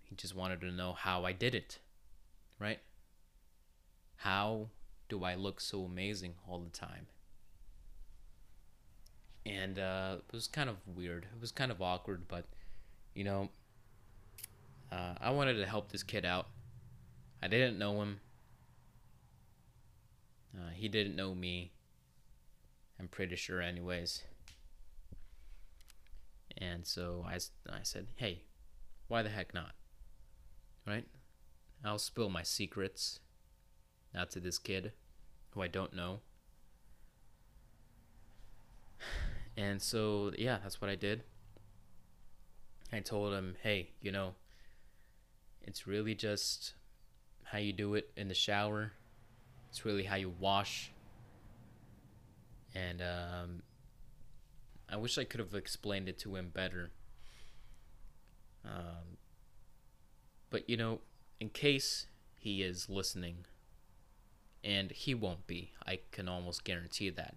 he 0.04 0.16
just 0.16 0.36
wanted 0.36 0.62
to 0.62 0.72
know 0.72 0.94
how 0.94 1.26
I 1.26 1.32
did 1.32 1.56
it, 1.56 1.80
right? 2.60 2.80
How 4.18 4.70
do 5.10 5.24
I 5.24 5.36
look 5.36 5.62
so 5.62 5.84
amazing 5.84 6.36
all 6.48 6.60
the 6.60 6.70
time? 6.70 7.08
And 9.46 9.80
uh, 9.80 10.18
it 10.28 10.34
was 10.34 10.48
kind 10.48 10.70
of 10.70 10.76
weird. 10.86 11.26
It 11.34 11.40
was 11.40 11.52
kind 11.52 11.72
of 11.72 11.82
awkward, 11.82 12.28
but 12.28 12.46
you 13.16 13.24
know, 13.24 13.50
uh, 14.92 15.16
I 15.22 15.32
wanted 15.32 15.56
to 15.56 15.66
help 15.66 15.92
this 15.92 16.04
kid 16.04 16.26
out. 16.26 16.48
I 17.42 17.48
didn't 17.48 17.78
know 17.78 18.02
him. 18.02 18.20
Uh, 20.56 20.70
he 20.74 20.88
didn't 20.88 21.16
know 21.16 21.34
me. 21.34 21.72
I'm 23.00 23.08
pretty 23.08 23.36
sure, 23.36 23.62
anyways. 23.62 24.24
And 26.58 26.86
so 26.86 27.26
I, 27.28 27.36
I 27.70 27.80
said, 27.84 28.08
hey, 28.16 28.44
why 29.08 29.22
the 29.22 29.30
heck 29.30 29.54
not? 29.54 29.74
Right? 30.86 31.06
I'll 31.86 32.00
spill 32.00 32.30
my 32.30 32.44
secrets 32.44 33.20
out 34.16 34.32
to 34.32 34.40
this 34.40 34.58
kid 34.58 34.94
who 35.52 35.62
I 35.62 35.68
don't 35.68 35.94
know. 35.94 36.22
And 39.56 39.82
so, 39.82 40.32
yeah, 40.38 40.58
that's 40.62 40.82
what 40.82 40.90
I 40.90 40.96
did. 40.96 41.24
I 42.94 43.00
told 43.00 43.34
him, 43.34 43.56
hey, 43.62 43.90
you 44.02 44.12
know, 44.12 44.36
it's 45.62 45.88
really 45.88 46.16
just 46.16 46.74
how 47.44 47.58
you 47.58 47.74
do 47.74 47.96
it 47.96 48.10
in 48.16 48.28
the 48.28 48.34
shower. 48.34 48.94
It's 49.70 49.84
really 49.84 50.04
how 50.04 50.16
you 50.16 50.34
wash. 50.40 50.92
And 52.76 53.02
um, 53.02 53.64
I 54.90 54.98
wish 54.98 55.18
I 55.18 55.24
could 55.24 55.40
have 55.40 55.54
explained 55.54 56.08
it 56.10 56.20
to 56.20 56.36
him 56.36 56.50
better. 56.54 56.92
Um, 58.64 59.18
but 60.50 60.70
you 60.70 60.78
know, 60.78 61.00
in 61.40 61.50
case 61.50 62.08
he 62.40 62.62
is 62.62 62.90
listening, 62.90 63.46
and 64.64 64.92
he 64.92 65.14
won't 65.14 65.48
be, 65.48 65.72
I 65.86 66.00
can 66.12 66.28
almost 66.28 66.64
guarantee 66.64 67.10
that. 67.10 67.36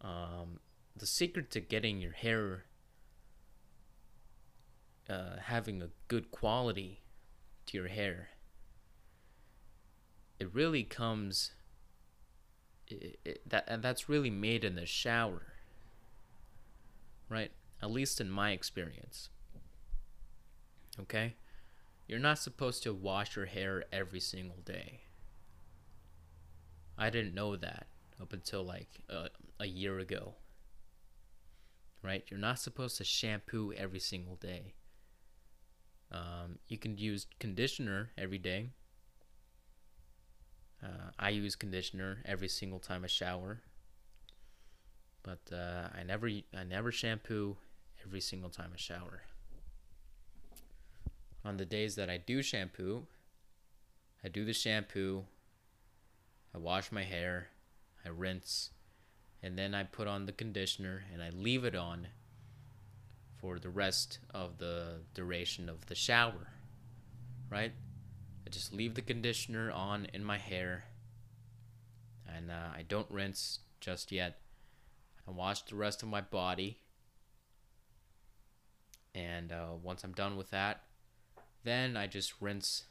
Um, 0.00 0.60
the 0.96 1.06
secret 1.06 1.50
to 1.52 1.60
getting 1.60 2.00
your 2.00 2.12
hair 2.12 2.64
uh, 5.08 5.36
having 5.44 5.82
a 5.82 5.88
good 6.08 6.30
quality 6.30 7.00
to 7.66 7.76
your 7.76 7.88
hair, 7.88 8.28
it 10.38 10.52
really 10.54 10.84
comes. 10.84 11.52
That 13.46 13.64
and 13.68 13.82
that's 13.82 14.08
really 14.08 14.30
made 14.30 14.64
in 14.64 14.74
the 14.74 14.86
shower 14.86 15.52
right? 17.32 17.50
At 17.82 17.90
least 17.90 18.20
in 18.20 18.30
my 18.30 18.50
experience. 18.50 19.30
Okay? 21.00 21.34
You're 22.06 22.18
not 22.18 22.38
supposed 22.38 22.82
to 22.82 22.92
wash 22.92 23.36
your 23.36 23.46
hair 23.46 23.84
every 23.90 24.20
single 24.20 24.58
day. 24.64 25.00
I 26.98 27.08
didn't 27.08 27.34
know 27.34 27.56
that 27.56 27.86
up 28.20 28.34
until 28.34 28.62
like 28.62 29.00
uh, 29.08 29.28
a 29.58 29.66
year 29.66 29.98
ago. 29.98 30.34
Right? 32.02 32.24
You're 32.28 32.38
not 32.38 32.58
supposed 32.58 32.98
to 32.98 33.04
shampoo 33.04 33.72
every 33.72 34.00
single 34.00 34.36
day. 34.36 34.74
Um, 36.10 36.58
you 36.68 36.76
can 36.76 36.98
use 36.98 37.26
conditioner 37.40 38.10
every 38.18 38.38
day. 38.38 38.70
Uh, 40.82 41.10
I 41.18 41.30
use 41.30 41.54
conditioner 41.54 42.18
every 42.24 42.48
single 42.48 42.80
time 42.80 43.04
I 43.04 43.06
shower. 43.06 43.60
But 45.22 45.40
uh, 45.52 45.88
I 45.96 46.02
never 46.02 46.28
I 46.28 46.64
never 46.68 46.90
shampoo 46.90 47.56
every 48.04 48.20
single 48.20 48.50
time 48.50 48.70
I 48.74 48.76
shower. 48.76 49.22
On 51.44 51.56
the 51.56 51.64
days 51.64 51.94
that 51.96 52.10
I 52.10 52.18
do 52.18 52.42
shampoo, 52.42 53.06
I 54.24 54.28
do 54.28 54.44
the 54.44 54.52
shampoo, 54.52 55.24
I 56.54 56.58
wash 56.58 56.92
my 56.92 57.02
hair, 57.02 57.48
I 58.04 58.08
rinse, 58.10 58.70
and 59.42 59.58
then 59.58 59.74
I 59.74 59.82
put 59.84 60.06
on 60.06 60.26
the 60.26 60.32
conditioner 60.32 61.04
and 61.12 61.22
I 61.22 61.30
leave 61.30 61.64
it 61.64 61.74
on 61.74 62.08
for 63.40 63.58
the 63.58 63.70
rest 63.70 64.18
of 64.32 64.58
the 64.58 65.00
duration 65.14 65.68
of 65.68 65.86
the 65.86 65.96
shower. 65.96 66.48
Right? 67.50 67.72
Just 68.52 68.72
leave 68.72 68.94
the 68.94 69.02
conditioner 69.02 69.72
on 69.72 70.06
in 70.12 70.22
my 70.24 70.38
hair 70.38 70.84
and 72.32 72.50
uh, 72.50 72.70
I 72.76 72.84
don't 72.88 73.10
rinse 73.10 73.58
just 73.80 74.12
yet 74.12 74.38
I 75.26 75.30
wash 75.30 75.62
the 75.62 75.76
rest 75.76 76.02
of 76.02 76.08
my 76.08 76.20
body. 76.20 76.78
And 79.14 79.52
uh, 79.52 79.74
once 79.82 80.04
I'm 80.04 80.12
done 80.12 80.36
with 80.36 80.50
that, 80.50 80.82
then 81.64 81.96
I 81.96 82.06
just 82.06 82.34
rinse 82.40 82.84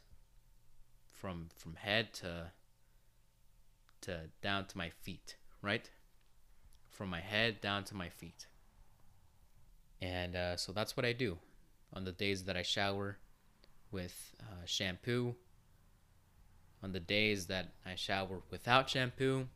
from 1.10 1.48
from 1.56 1.74
head 1.74 2.12
to 2.14 2.52
to 4.02 4.20
down 4.40 4.66
to 4.66 4.78
my 4.78 4.88
feet, 4.88 5.36
right? 5.60 5.90
From 6.88 7.10
my 7.10 7.20
head 7.20 7.60
down 7.60 7.84
to 7.84 7.94
my 7.94 8.08
feet. 8.08 8.46
And 10.00 10.34
uh, 10.34 10.56
so 10.56 10.72
that's 10.72 10.96
what 10.96 11.04
I 11.04 11.12
do 11.12 11.38
on 11.92 12.04
the 12.04 12.12
days 12.12 12.44
that 12.44 12.56
I 12.56 12.62
shower 12.62 13.18
with 13.90 14.34
uh, 14.40 14.64
shampoo. 14.64 15.34
On 16.82 16.92
the 16.92 17.00
days 17.00 17.46
that 17.46 17.74
I 17.86 17.94
shower 17.94 18.42
without 18.50 18.90
shampoo, 18.90 19.46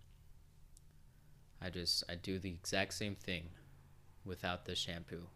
I 1.60 1.70
just 1.70 2.04
I 2.08 2.14
do 2.14 2.38
the 2.38 2.50
exact 2.50 2.94
same 2.94 3.16
thing 3.16 3.48
without 4.24 4.64
the 4.64 4.76
shampoo. 4.76 5.26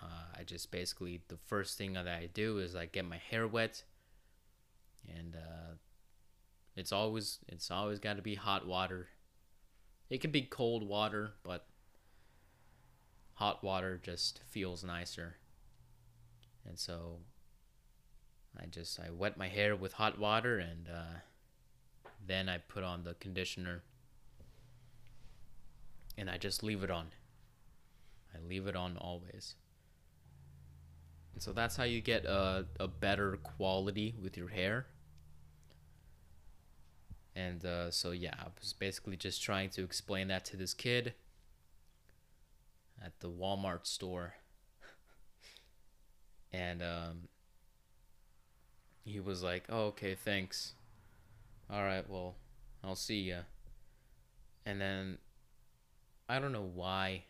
Uh, 0.00 0.38
I 0.38 0.44
just 0.44 0.70
basically 0.70 1.22
the 1.28 1.38
first 1.46 1.76
thing 1.76 1.94
that 1.94 2.06
I 2.06 2.28
do 2.32 2.58
is 2.58 2.76
I 2.76 2.86
get 2.86 3.04
my 3.04 3.18
hair 3.18 3.46
wet, 3.48 3.82
and 5.08 5.34
uh, 5.34 5.74
it's 6.76 6.92
always 6.92 7.38
it's 7.48 7.70
always 7.70 7.98
got 7.98 8.16
to 8.16 8.22
be 8.22 8.36
hot 8.36 8.66
water. 8.66 9.08
It 10.08 10.20
can 10.20 10.30
be 10.30 10.42
cold 10.42 10.86
water, 10.86 11.32
but 11.42 11.66
hot 13.34 13.64
water 13.64 14.00
just 14.02 14.40
feels 14.48 14.84
nicer. 14.84 15.36
And 16.66 16.78
so 16.78 17.18
I 18.58 18.66
just 18.66 18.98
I 19.00 19.10
wet 19.10 19.36
my 19.36 19.48
hair 19.48 19.74
with 19.76 19.94
hot 19.94 20.18
water 20.18 20.58
and. 20.58 20.88
Uh, 20.88 21.18
then 22.30 22.48
I 22.48 22.58
put 22.58 22.84
on 22.84 23.02
the 23.02 23.14
conditioner 23.14 23.82
and 26.16 26.30
I 26.30 26.38
just 26.38 26.62
leave 26.62 26.84
it 26.84 26.90
on. 26.90 27.08
I 28.32 28.38
leave 28.46 28.68
it 28.68 28.76
on 28.76 28.96
always. 28.96 29.56
And 31.32 31.42
so 31.42 31.52
that's 31.52 31.76
how 31.76 31.82
you 31.82 32.00
get 32.00 32.24
a, 32.24 32.66
a 32.78 32.86
better 32.86 33.38
quality 33.42 34.14
with 34.22 34.36
your 34.36 34.48
hair. 34.48 34.86
And 37.34 37.64
uh, 37.64 37.90
so, 37.90 38.12
yeah, 38.12 38.34
I 38.38 38.46
was 38.60 38.72
basically 38.74 39.16
just 39.16 39.42
trying 39.42 39.70
to 39.70 39.82
explain 39.82 40.28
that 40.28 40.44
to 40.46 40.56
this 40.56 40.74
kid 40.74 41.14
at 43.04 43.18
the 43.18 43.30
Walmart 43.30 43.86
store. 43.86 44.34
and 46.52 46.80
um, 46.80 47.28
he 49.04 49.20
was 49.20 49.42
like, 49.42 49.64
oh, 49.68 49.86
okay, 49.86 50.14
thanks. 50.14 50.74
All 51.70 51.82
right, 51.82 52.08
well, 52.08 52.34
I'll 52.82 52.96
see 52.96 53.22
ya. 53.22 53.42
And 54.66 54.80
then 54.80 55.18
I 56.28 56.38
don't 56.38 56.52
know 56.52 56.70
why 56.74 57.24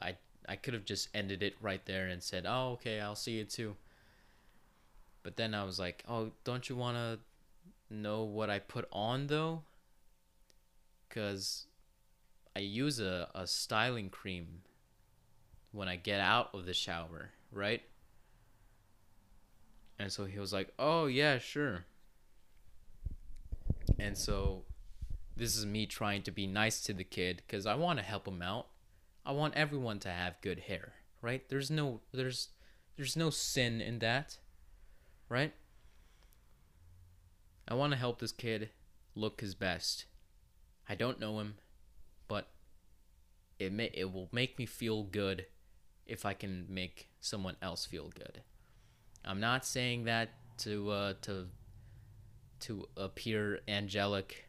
I 0.00 0.16
I 0.48 0.56
could 0.56 0.74
have 0.74 0.84
just 0.84 1.08
ended 1.14 1.42
it 1.42 1.54
right 1.60 1.84
there 1.86 2.06
and 2.08 2.22
said, 2.22 2.44
"Oh, 2.46 2.72
okay, 2.72 3.00
I'll 3.00 3.16
see 3.16 3.32
you 3.32 3.44
too." 3.44 3.76
But 5.24 5.36
then 5.36 5.54
I 5.54 5.64
was 5.64 5.78
like, 5.78 6.04
"Oh, 6.08 6.32
don't 6.44 6.68
you 6.68 6.76
want 6.76 6.96
to 6.96 7.94
know 7.94 8.22
what 8.22 8.50
I 8.50 8.58
put 8.58 8.86
on 8.92 9.26
though?" 9.26 9.64
Cuz 11.08 11.66
I 12.56 12.60
use 12.60 13.00
a 13.00 13.30
a 13.34 13.46
styling 13.46 14.10
cream 14.10 14.62
when 15.72 15.88
I 15.88 15.96
get 15.96 16.20
out 16.20 16.54
of 16.54 16.66
the 16.66 16.74
shower, 16.74 17.32
right? 17.50 17.82
And 19.98 20.12
so 20.12 20.24
he 20.24 20.38
was 20.38 20.52
like, 20.52 20.72
"Oh, 20.78 21.06
yeah, 21.06 21.38
sure." 21.38 21.84
And 23.98 24.16
so 24.16 24.64
this 25.36 25.56
is 25.56 25.64
me 25.64 25.86
trying 25.86 26.22
to 26.22 26.30
be 26.30 26.46
nice 26.46 26.82
to 26.82 26.92
the 26.92 27.04
kid 27.04 27.42
cuz 27.48 27.66
I 27.66 27.74
want 27.74 27.98
to 27.98 28.04
help 28.04 28.26
him 28.26 28.42
out. 28.42 28.68
I 29.24 29.32
want 29.32 29.54
everyone 29.54 30.00
to 30.00 30.10
have 30.10 30.40
good 30.40 30.60
hair, 30.60 30.94
right? 31.20 31.48
There's 31.48 31.70
no 31.70 32.00
there's 32.12 32.48
there's 32.96 33.16
no 33.16 33.30
sin 33.30 33.80
in 33.80 34.00
that, 34.00 34.38
right? 35.28 35.54
I 37.68 37.74
want 37.74 37.92
to 37.92 37.98
help 37.98 38.18
this 38.18 38.32
kid 38.32 38.70
look 39.14 39.40
his 39.40 39.54
best. 39.54 40.06
I 40.88 40.94
don't 40.94 41.20
know 41.20 41.38
him, 41.38 41.54
but 42.28 42.48
it 43.58 43.72
may 43.72 43.90
it 43.94 44.12
will 44.12 44.28
make 44.32 44.58
me 44.58 44.66
feel 44.66 45.04
good 45.04 45.46
if 46.06 46.26
I 46.26 46.34
can 46.34 46.66
make 46.68 47.08
someone 47.20 47.56
else 47.62 47.86
feel 47.86 48.08
good. 48.08 48.42
I'm 49.24 49.40
not 49.40 49.64
saying 49.64 50.04
that 50.04 50.30
to 50.58 50.90
uh, 50.90 51.14
to 51.22 51.46
to 52.60 52.86
appear 52.96 53.60
angelic 53.68 54.48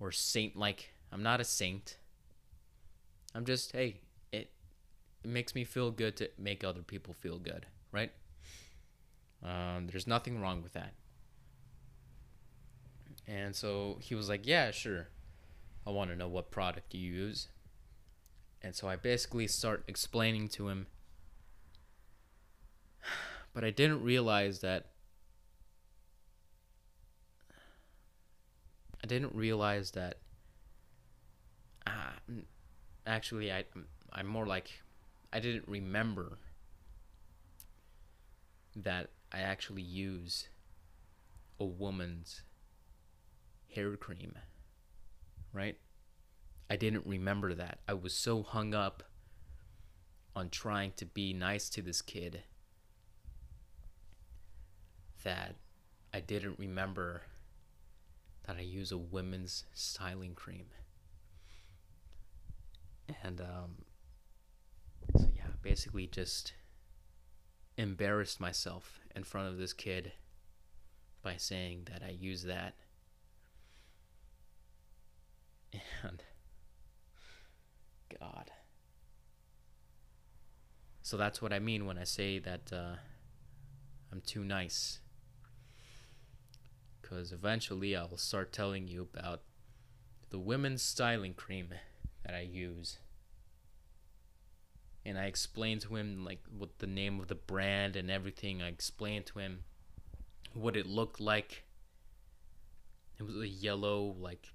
or 0.00 0.12
saint 0.12 0.56
like. 0.56 0.90
I'm 1.12 1.22
not 1.22 1.40
a 1.40 1.44
saint. 1.44 1.98
I'm 3.34 3.44
just 3.44 3.72
hey, 3.72 4.00
it 4.32 4.50
it 5.22 5.30
makes 5.30 5.54
me 5.54 5.64
feel 5.64 5.90
good 5.90 6.16
to 6.16 6.30
make 6.38 6.64
other 6.64 6.82
people 6.82 7.14
feel 7.14 7.38
good, 7.38 7.66
right? 7.92 8.12
Um, 9.42 9.88
there's 9.88 10.06
nothing 10.06 10.40
wrong 10.40 10.62
with 10.62 10.72
that. 10.72 10.94
And 13.26 13.54
so 13.54 13.98
he 14.00 14.14
was 14.14 14.28
like, 14.28 14.46
"Yeah, 14.46 14.70
sure. 14.70 15.08
I 15.86 15.90
want 15.90 16.10
to 16.10 16.16
know 16.16 16.28
what 16.28 16.50
product 16.50 16.94
you 16.94 17.12
use." 17.12 17.48
And 18.62 18.74
so 18.74 18.88
I 18.88 18.96
basically 18.96 19.46
start 19.46 19.84
explaining 19.86 20.48
to 20.50 20.68
him. 20.68 20.86
But 23.54 23.64
I 23.64 23.70
didn't 23.70 24.02
realize 24.02 24.60
that 24.60 24.86
I 29.02 29.06
didn't 29.06 29.34
realize 29.34 29.92
that 29.92 30.16
uh, 31.86 32.12
actually 33.06 33.52
I 33.52 33.64
I'm 34.12 34.26
more 34.26 34.46
like 34.46 34.82
I 35.32 35.38
didn't 35.38 35.68
remember 35.68 36.38
that 38.74 39.10
I 39.32 39.40
actually 39.40 39.82
use 39.82 40.48
a 41.60 41.64
woman's 41.64 42.42
hair 43.74 43.96
cream. 43.96 44.34
Right? 45.52 45.76
I 46.68 46.74
didn't 46.76 47.06
remember 47.06 47.54
that. 47.54 47.78
I 47.86 47.94
was 47.94 48.14
so 48.14 48.42
hung 48.42 48.74
up 48.74 49.04
on 50.34 50.48
trying 50.48 50.92
to 50.96 51.04
be 51.04 51.32
nice 51.32 51.68
to 51.70 51.82
this 51.82 52.02
kid 52.02 52.42
that 55.24 55.56
I 56.12 56.20
didn't 56.20 56.58
remember 56.58 57.22
that 58.46 58.56
I 58.56 58.60
use 58.60 58.92
a 58.92 58.98
women's 58.98 59.64
styling 59.72 60.34
cream. 60.34 60.66
And 63.22 63.40
um 63.40 63.84
so 65.16 65.28
yeah, 65.36 65.48
basically 65.62 66.06
just 66.06 66.52
embarrassed 67.76 68.40
myself 68.40 69.00
in 69.14 69.24
front 69.24 69.48
of 69.48 69.58
this 69.58 69.72
kid 69.72 70.12
by 71.22 71.36
saying 71.36 71.88
that 71.90 72.02
I 72.06 72.10
use 72.10 72.44
that. 72.44 72.74
And 76.02 76.22
God. 78.20 78.50
So 81.02 81.16
that's 81.16 81.42
what 81.42 81.52
I 81.52 81.58
mean 81.58 81.86
when 81.86 81.98
I 81.98 82.04
say 82.04 82.38
that 82.38 82.72
uh, 82.72 82.96
I'm 84.12 84.20
too 84.20 84.44
nice. 84.44 85.00
Because 87.04 87.32
eventually 87.32 87.94
I 87.94 88.04
will 88.04 88.16
start 88.16 88.50
telling 88.50 88.88
you 88.88 89.06
about 89.14 89.42
the 90.30 90.38
women's 90.38 90.82
styling 90.82 91.34
cream 91.34 91.68
that 92.24 92.34
I 92.34 92.40
use. 92.40 92.98
And 95.04 95.18
I 95.18 95.24
explained 95.26 95.82
to 95.82 95.96
him 95.96 96.24
like 96.24 96.40
what 96.56 96.78
the 96.78 96.86
name 96.86 97.20
of 97.20 97.28
the 97.28 97.34
brand 97.34 97.94
and 97.94 98.10
everything. 98.10 98.62
I 98.62 98.68
explained 98.68 99.26
to 99.26 99.38
him 99.38 99.64
what 100.54 100.76
it 100.76 100.86
looked 100.86 101.20
like. 101.20 101.64
It 103.18 103.24
was 103.24 103.36
a 103.36 103.48
yellow 103.48 104.16
like 104.18 104.48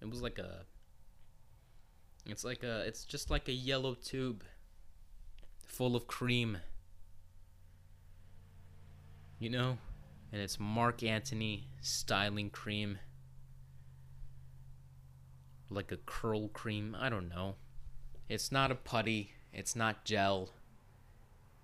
it 0.00 0.08
was 0.08 0.22
like 0.22 0.38
a 0.38 0.64
it's 2.26 2.44
like 2.44 2.62
a 2.62 2.82
it's 2.82 3.04
just 3.04 3.28
like 3.28 3.48
a 3.48 3.52
yellow 3.52 3.94
tube 3.94 4.44
full 5.66 5.96
of 5.96 6.06
cream. 6.06 6.58
You 9.40 9.50
know? 9.50 9.78
And 10.32 10.40
it's 10.42 10.60
Marc 10.60 11.02
Anthony 11.02 11.68
styling 11.80 12.50
cream. 12.50 12.98
Like 15.70 15.92
a 15.92 15.96
curl 15.96 16.48
cream, 16.48 16.96
I 16.98 17.08
don't 17.08 17.28
know. 17.28 17.56
It's 18.28 18.52
not 18.52 18.70
a 18.70 18.74
putty, 18.74 19.32
it's 19.52 19.74
not 19.74 20.04
gel. 20.04 20.50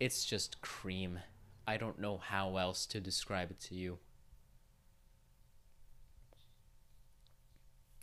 It's 0.01 0.25
just 0.25 0.61
cream. 0.61 1.21
I 1.67 1.77
don't 1.77 1.99
know 1.99 2.19
how 2.19 2.57
else 2.57 2.87
to 2.87 3.01
describe 3.01 3.51
it 3.51 3.61
to 3.61 3.75
you. 3.75 3.99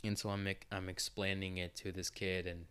and 0.04 0.18
so 0.18 0.30
I'm 0.30 0.48
I'm 0.72 0.90
explaining 0.90 1.58
it 1.58 1.76
to 1.78 1.92
this 1.92 2.10
kid, 2.10 2.48
and 2.48 2.66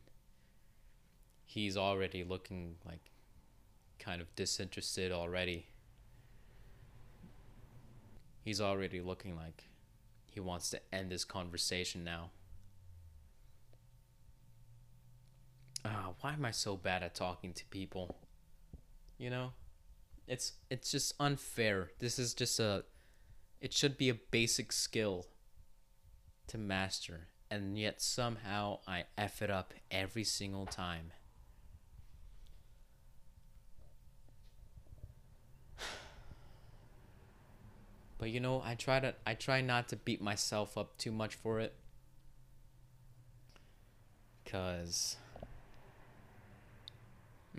he's 1.46 1.76
already 1.76 2.24
looking 2.24 2.76
like 2.84 3.10
kind 3.98 4.20
of 4.20 4.34
disinterested 4.34 5.12
already. 5.12 5.66
He's 8.42 8.60
already 8.60 9.00
looking 9.00 9.36
like 9.36 9.68
he 10.30 10.40
wants 10.40 10.70
to 10.70 10.80
end 10.92 11.10
this 11.10 11.24
conversation 11.24 12.04
now. 12.04 12.30
Ah, 15.84 16.10
why 16.20 16.32
am 16.32 16.44
I 16.44 16.50
so 16.50 16.76
bad 16.76 17.02
at 17.02 17.14
talking 17.14 17.52
to 17.54 17.64
people? 17.66 18.16
You 19.18 19.30
know, 19.30 19.52
it's 20.26 20.52
it's 20.70 20.90
just 20.90 21.14
unfair. 21.20 21.90
This 21.98 22.18
is 22.18 22.34
just 22.34 22.58
a 22.60 22.84
it 23.60 23.72
should 23.72 23.98
be 23.98 24.08
a 24.08 24.14
basic 24.14 24.72
skill 24.72 25.26
to 26.46 26.58
master, 26.58 27.28
and 27.50 27.78
yet 27.78 28.00
somehow 28.00 28.80
I 28.86 29.04
F 29.18 29.42
it 29.42 29.50
up 29.50 29.74
every 29.90 30.24
single 30.24 30.66
time. 30.66 31.12
But 38.20 38.28
you 38.28 38.38
know, 38.38 38.62
I 38.62 38.74
try 38.74 39.00
to 39.00 39.14
I 39.26 39.32
try 39.32 39.62
not 39.62 39.88
to 39.88 39.96
beat 39.96 40.20
myself 40.20 40.76
up 40.76 40.98
too 40.98 41.10
much 41.10 41.34
for 41.34 41.58
it. 41.58 41.72
Cause 44.44 45.16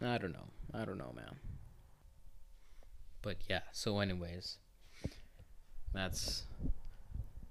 I 0.03 0.19
don't 0.19 0.33
know. 0.33 0.49
I 0.71 0.85
don't 0.85 0.99
know, 0.99 1.13
man. 1.15 1.37
But 3.23 3.37
yeah, 3.49 3.61
so 3.71 3.99
anyways, 3.99 4.57
that's 5.93 6.43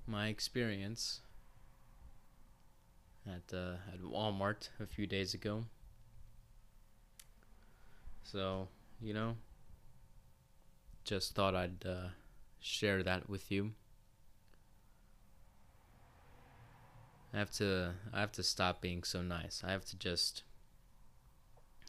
my 0.06 0.28
experience 0.28 1.18
at 3.26 3.52
uh, 3.52 3.74
at 3.92 4.02
Walmart 4.02 4.68
a 4.78 4.86
few 4.86 5.08
days 5.08 5.34
ago. 5.34 5.64
So 8.22 8.68
you 9.00 9.14
know, 9.14 9.34
just 11.02 11.34
thought 11.34 11.56
I'd 11.56 11.84
uh, 11.84 12.10
share 12.60 13.02
that 13.02 13.28
with 13.28 13.50
you. 13.50 13.72
I 17.32 17.38
have 17.38 17.50
to 17.52 17.94
I 18.12 18.20
have 18.20 18.32
to 18.32 18.42
stop 18.42 18.80
being 18.80 19.02
so 19.02 19.22
nice. 19.22 19.62
I 19.66 19.72
have 19.72 19.84
to 19.86 19.96
just 19.96 20.42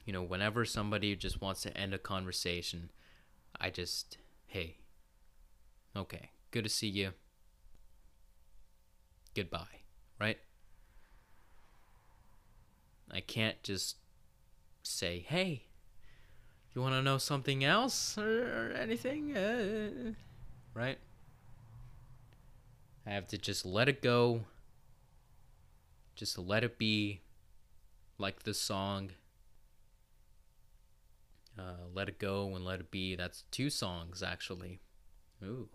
you 0.06 0.14
know, 0.14 0.24
whenever 0.24 0.66
somebody 0.66 1.16
just 1.16 1.42
wants 1.42 1.62
to 1.62 1.78
end 1.78 1.94
a 1.94 2.00
conversation, 2.00 2.90
I 3.60 3.70
just 3.70 4.18
hey. 4.48 4.78
Okay, 5.96 6.32
good 6.52 6.64
to 6.64 6.70
see 6.70 6.88
you. 6.88 7.12
goodbye, 9.36 9.82
right? 10.20 10.38
I 13.10 13.20
can't 13.22 13.62
just 13.64 13.98
say, 14.84 15.20
"Hey, 15.20 15.68
you 16.74 16.82
want 16.82 16.96
to 16.96 17.02
know 17.02 17.18
something 17.18 17.64
else 17.64 18.18
or, 18.18 18.72
anything?" 18.72 19.36
Uh, 19.36 20.14
right? 20.74 20.98
I 23.06 23.12
have 23.12 23.28
to 23.28 23.38
just 23.38 23.66
let 23.66 23.90
it 23.90 24.02
go. 24.02 24.42
Just 26.16 26.38
let 26.38 26.64
it 26.64 26.78
be 26.78 27.22
like 28.18 28.44
the 28.44 28.54
song 28.54 29.12
uh, 31.58 31.88
Let 31.94 32.10
It 32.10 32.20
Go 32.20 32.56
and 32.56 32.64
Let 32.64 32.80
It 32.80 32.92
Be. 32.92 33.16
That's 33.16 33.44
two 33.52 33.70
songs, 33.70 34.24
actually. 34.24 34.80
Ooh. 35.44 35.70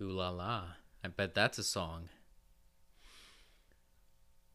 Ooh 0.00 0.10
la 0.10 0.30
la. 0.30 0.64
I 1.04 1.08
bet 1.08 1.34
that's 1.34 1.58
a 1.58 1.64
song. 1.64 2.08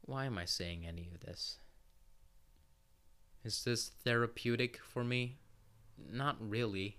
Why 0.01 0.25
am 0.25 0.37
I 0.37 0.45
saying 0.45 0.85
any 0.85 1.09
of 1.13 1.21
this? 1.21 1.57
Is 3.43 3.63
this 3.63 3.91
therapeutic 4.03 4.79
for 4.83 5.03
me? 5.03 5.37
Not 5.97 6.37
really. 6.39 6.97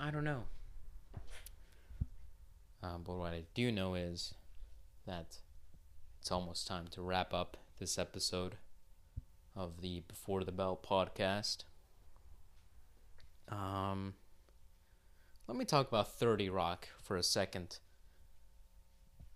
I 0.00 0.10
don't 0.10 0.24
know. 0.24 0.44
Uh, 2.82 2.98
but 3.04 3.16
what 3.16 3.32
I 3.32 3.42
do 3.54 3.72
know 3.72 3.94
is 3.94 4.32
that 5.06 5.38
it's 6.20 6.30
almost 6.30 6.68
time 6.68 6.86
to 6.92 7.02
wrap 7.02 7.34
up 7.34 7.56
this 7.80 7.98
episode 7.98 8.56
of 9.56 9.80
the 9.80 10.02
Before 10.06 10.44
the 10.44 10.52
Bell 10.52 10.78
podcast. 10.80 11.64
Um, 13.48 14.14
let 15.48 15.56
me 15.56 15.64
talk 15.64 15.88
about 15.88 16.12
30 16.12 16.48
Rock 16.48 16.88
for 17.02 17.16
a 17.16 17.22
second. 17.22 17.78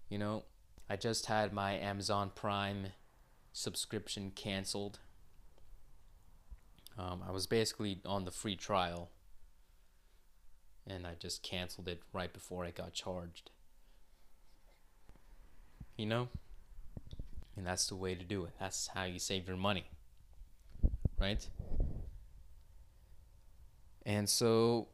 You 0.09 0.19
know, 0.19 0.45
I 0.89 0.95
just 0.95 1.27
had 1.27 1.53
my 1.53 1.73
Amazon 1.73 2.31
Prime 2.35 2.89
subscription 3.53 4.31
canceled. 4.31 5.01
Um, 6.97 7.25
I 7.27 7.33
was 7.33 7.49
basically 7.49 8.01
on 8.05 8.25
the 8.25 8.31
free 8.31 8.55
trial 8.55 9.11
and 10.87 11.07
I 11.07 11.15
just 11.19 11.43
canceled 11.43 11.89
it 11.89 12.03
right 12.13 12.33
before 12.33 12.65
I 12.65 12.71
got 12.71 12.93
charged. 12.93 13.51
You 15.97 16.07
know? 16.07 16.29
And 17.57 17.67
that's 17.67 17.87
the 17.87 17.97
way 17.97 18.15
to 18.15 18.25
do 18.25 18.45
it. 18.45 18.53
That's 18.59 18.89
how 18.89 19.05
you 19.05 19.19
save 19.19 19.47
your 19.47 19.57
money. 19.57 19.85
Right? 21.19 21.47
And 24.05 24.29
so 24.29 24.89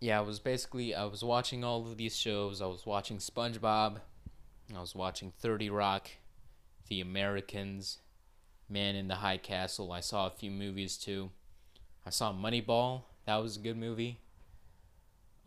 yeah, 0.00 0.18
I 0.18 0.22
was 0.22 0.38
basically 0.38 0.94
I 0.94 1.04
was 1.04 1.22
watching 1.22 1.62
all 1.62 1.82
of 1.82 1.96
these 1.96 2.16
shows. 2.16 2.62
I 2.62 2.66
was 2.66 2.86
watching 2.86 3.18
SpongeBob, 3.18 3.98
I 4.74 4.80
was 4.80 4.94
watching 4.94 5.32
30 5.38 5.68
Rock, 5.70 6.10
The 6.88 7.00
Americans, 7.00 7.98
Man 8.68 8.94
in 8.94 9.08
the 9.08 9.16
High 9.16 9.36
Castle. 9.36 9.92
I 9.92 10.00
saw 10.00 10.26
a 10.26 10.30
few 10.30 10.50
movies 10.50 10.96
too. 10.96 11.30
I 12.06 12.10
saw 12.10 12.32
Moneyball. 12.32 13.02
That 13.26 13.36
was 13.36 13.56
a 13.56 13.60
good 13.60 13.76
movie. 13.76 14.20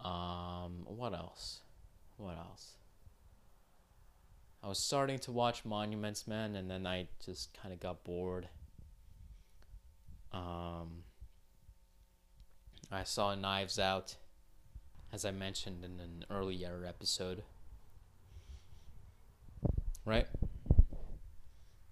Um, 0.04 0.86
what 0.86 1.14
else? 1.14 1.62
What 2.18 2.38
else? 2.38 2.74
I 4.62 4.68
was 4.68 4.80
starting 4.80 5.20
to 5.20 5.32
watch 5.32 5.66
Monuments 5.66 6.28
Men, 6.28 6.56
and 6.56 6.70
then 6.70 6.86
I 6.88 7.08
just 7.24 7.54
kind 7.54 7.74
of 7.74 7.80
got 7.80 8.04
bored. 8.04 8.48
Um, 10.32 11.04
I 12.92 13.04
saw 13.04 13.36
Knives 13.36 13.80
Out, 13.80 14.16
as 15.12 15.26
I 15.26 15.32
mentioned 15.32 15.84
in 15.84 16.00
an 16.00 16.26
earlier 16.30 16.86
episode. 16.88 17.44
Right? 20.06 20.28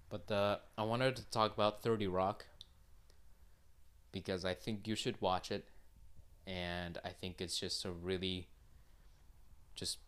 But 0.09 0.31
uh, 0.31 0.57
I 0.77 0.83
wanted 0.83 1.15
to 1.17 1.25
talk 1.29 1.53
about 1.53 1.81
30 1.81 2.07
Rock 2.07 2.45
because 4.11 4.43
I 4.43 4.53
think 4.53 4.87
you 4.87 4.95
should 4.95 5.21
watch 5.21 5.51
it 5.51 5.65
and 6.51 6.97
I 7.05 7.09
think 7.09 7.39
it's 7.39 7.57
just 7.57 7.85
a 7.85 7.91
really 7.91 8.47
just 9.73 9.99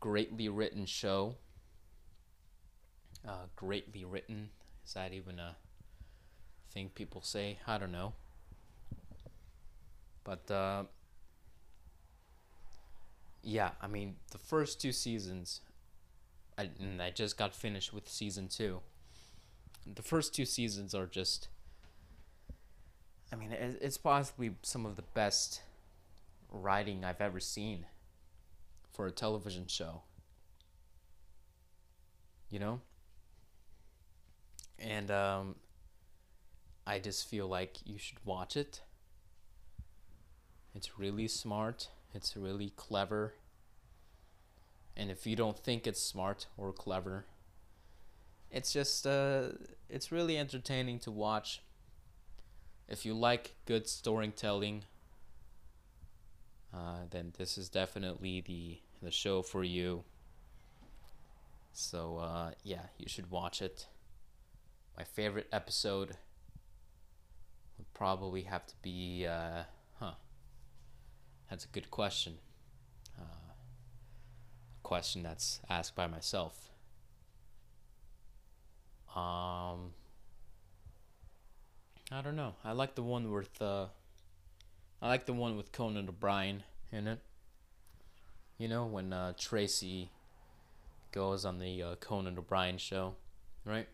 greatly 0.00 0.48
written 0.48 0.84
show. 0.84 1.36
Uh, 3.26 3.46
greatly 3.54 4.04
written 4.04 4.50
is 4.84 4.94
that 4.94 5.12
even 5.12 5.38
a 5.38 5.56
thing 6.72 6.90
people 6.94 7.22
say? 7.22 7.58
I 7.66 7.78
don't 7.78 7.92
know. 7.92 8.14
But 10.24 10.50
uh, 10.50 10.84
yeah, 13.42 13.70
I 13.80 13.86
mean 13.86 14.16
the 14.32 14.38
first 14.38 14.80
two 14.80 14.92
seasons, 14.92 15.60
I, 16.58 16.70
and 16.80 17.00
I 17.00 17.10
just 17.10 17.38
got 17.38 17.54
finished 17.54 17.92
with 17.92 18.08
season 18.08 18.48
two. 18.48 18.80
The 19.94 20.02
first 20.02 20.34
two 20.34 20.44
seasons 20.44 20.94
are 20.94 21.06
just. 21.06 21.48
I 23.32 23.36
mean, 23.36 23.50
it's 23.50 23.96
possibly 23.96 24.50
some 24.62 24.84
of 24.84 24.96
the 24.96 25.02
best 25.14 25.62
writing 26.52 27.04
I've 27.04 27.20
ever 27.20 27.40
seen 27.40 27.86
for 28.92 29.06
a 29.06 29.10
television 29.10 29.66
show. 29.66 30.02
You 32.50 32.58
know? 32.58 32.80
And 34.78 35.10
um, 35.10 35.54
I 36.86 36.98
just 36.98 37.28
feel 37.28 37.46
like 37.46 37.78
you 37.84 37.98
should 37.98 38.18
watch 38.24 38.56
it. 38.56 38.82
It's 40.74 40.98
really 40.98 41.28
smart, 41.28 41.88
it's 42.14 42.36
really 42.36 42.70
clever. 42.76 43.34
And 44.96 45.10
if 45.10 45.26
you 45.26 45.36
don't 45.36 45.58
think 45.58 45.86
it's 45.86 46.02
smart 46.02 46.46
or 46.56 46.72
clever, 46.72 47.26
it's 48.50 48.72
just 48.72 49.06
uh, 49.06 49.48
it's 49.88 50.12
really 50.12 50.36
entertaining 50.36 50.98
to 51.00 51.10
watch. 51.10 51.62
If 52.88 53.06
you 53.06 53.14
like 53.14 53.54
good 53.64 53.88
storytelling, 53.88 54.84
uh, 56.74 57.00
then 57.10 57.32
this 57.38 57.58
is 57.58 57.68
definitely 57.68 58.40
the 58.40 58.78
the 59.02 59.10
show 59.10 59.42
for 59.42 59.64
you. 59.64 60.04
So 61.72 62.18
uh, 62.18 62.50
yeah, 62.62 62.86
you 62.98 63.08
should 63.08 63.30
watch 63.30 63.60
it. 63.60 63.86
My 64.96 65.04
favorite 65.04 65.48
episode 65.52 66.16
would 67.78 67.92
probably 67.94 68.42
have 68.42 68.66
to 68.66 68.74
be, 68.82 69.26
uh, 69.26 69.64
huh? 69.98 70.12
That's 71.48 71.64
a 71.64 71.68
good 71.68 71.90
question. 71.90 72.38
Uh, 73.18 73.52
question 74.82 75.22
that's 75.22 75.60
asked 75.68 75.96
by 75.96 76.06
myself. 76.06 76.70
Um, 79.16 79.92
I 82.10 82.20
don't 82.22 82.36
know. 82.36 82.54
I 82.64 82.72
like 82.72 82.94
the 82.94 83.02
one 83.02 83.30
with 83.30 83.60
uh, 83.60 83.86
I 85.02 85.08
like 85.08 85.26
the 85.26 85.32
one 85.32 85.56
with 85.56 85.72
Conan 85.72 86.08
O'Brien 86.08 86.62
in 86.92 87.08
it. 87.08 87.18
You 88.56 88.68
know, 88.68 88.86
when 88.86 89.12
uh, 89.12 89.32
Tracy 89.36 90.12
goes 91.10 91.44
on 91.44 91.58
the 91.58 91.82
uh, 91.82 91.94
Conan 91.96 92.38
O'Brien 92.38 92.78
show, 92.78 93.16
right? 93.64 93.88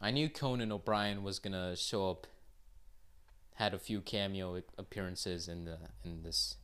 I 0.00 0.10
knew 0.10 0.28
Conan 0.28 0.72
O'Brien 0.72 1.22
was 1.22 1.38
gonna 1.38 1.76
show 1.76 2.10
up. 2.10 2.26
Had 3.54 3.72
a 3.72 3.78
few 3.78 4.00
cameo 4.00 4.60
appearances 4.76 5.46
in 5.46 5.66
the 5.66 5.78
in 6.02 6.22
this 6.24 6.56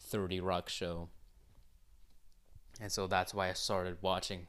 Thirty 0.00 0.40
Rock 0.40 0.68
show, 0.68 1.10
and 2.80 2.90
so 2.90 3.06
that's 3.06 3.32
why 3.32 3.50
I 3.50 3.52
started 3.52 3.98
watching. 4.00 4.48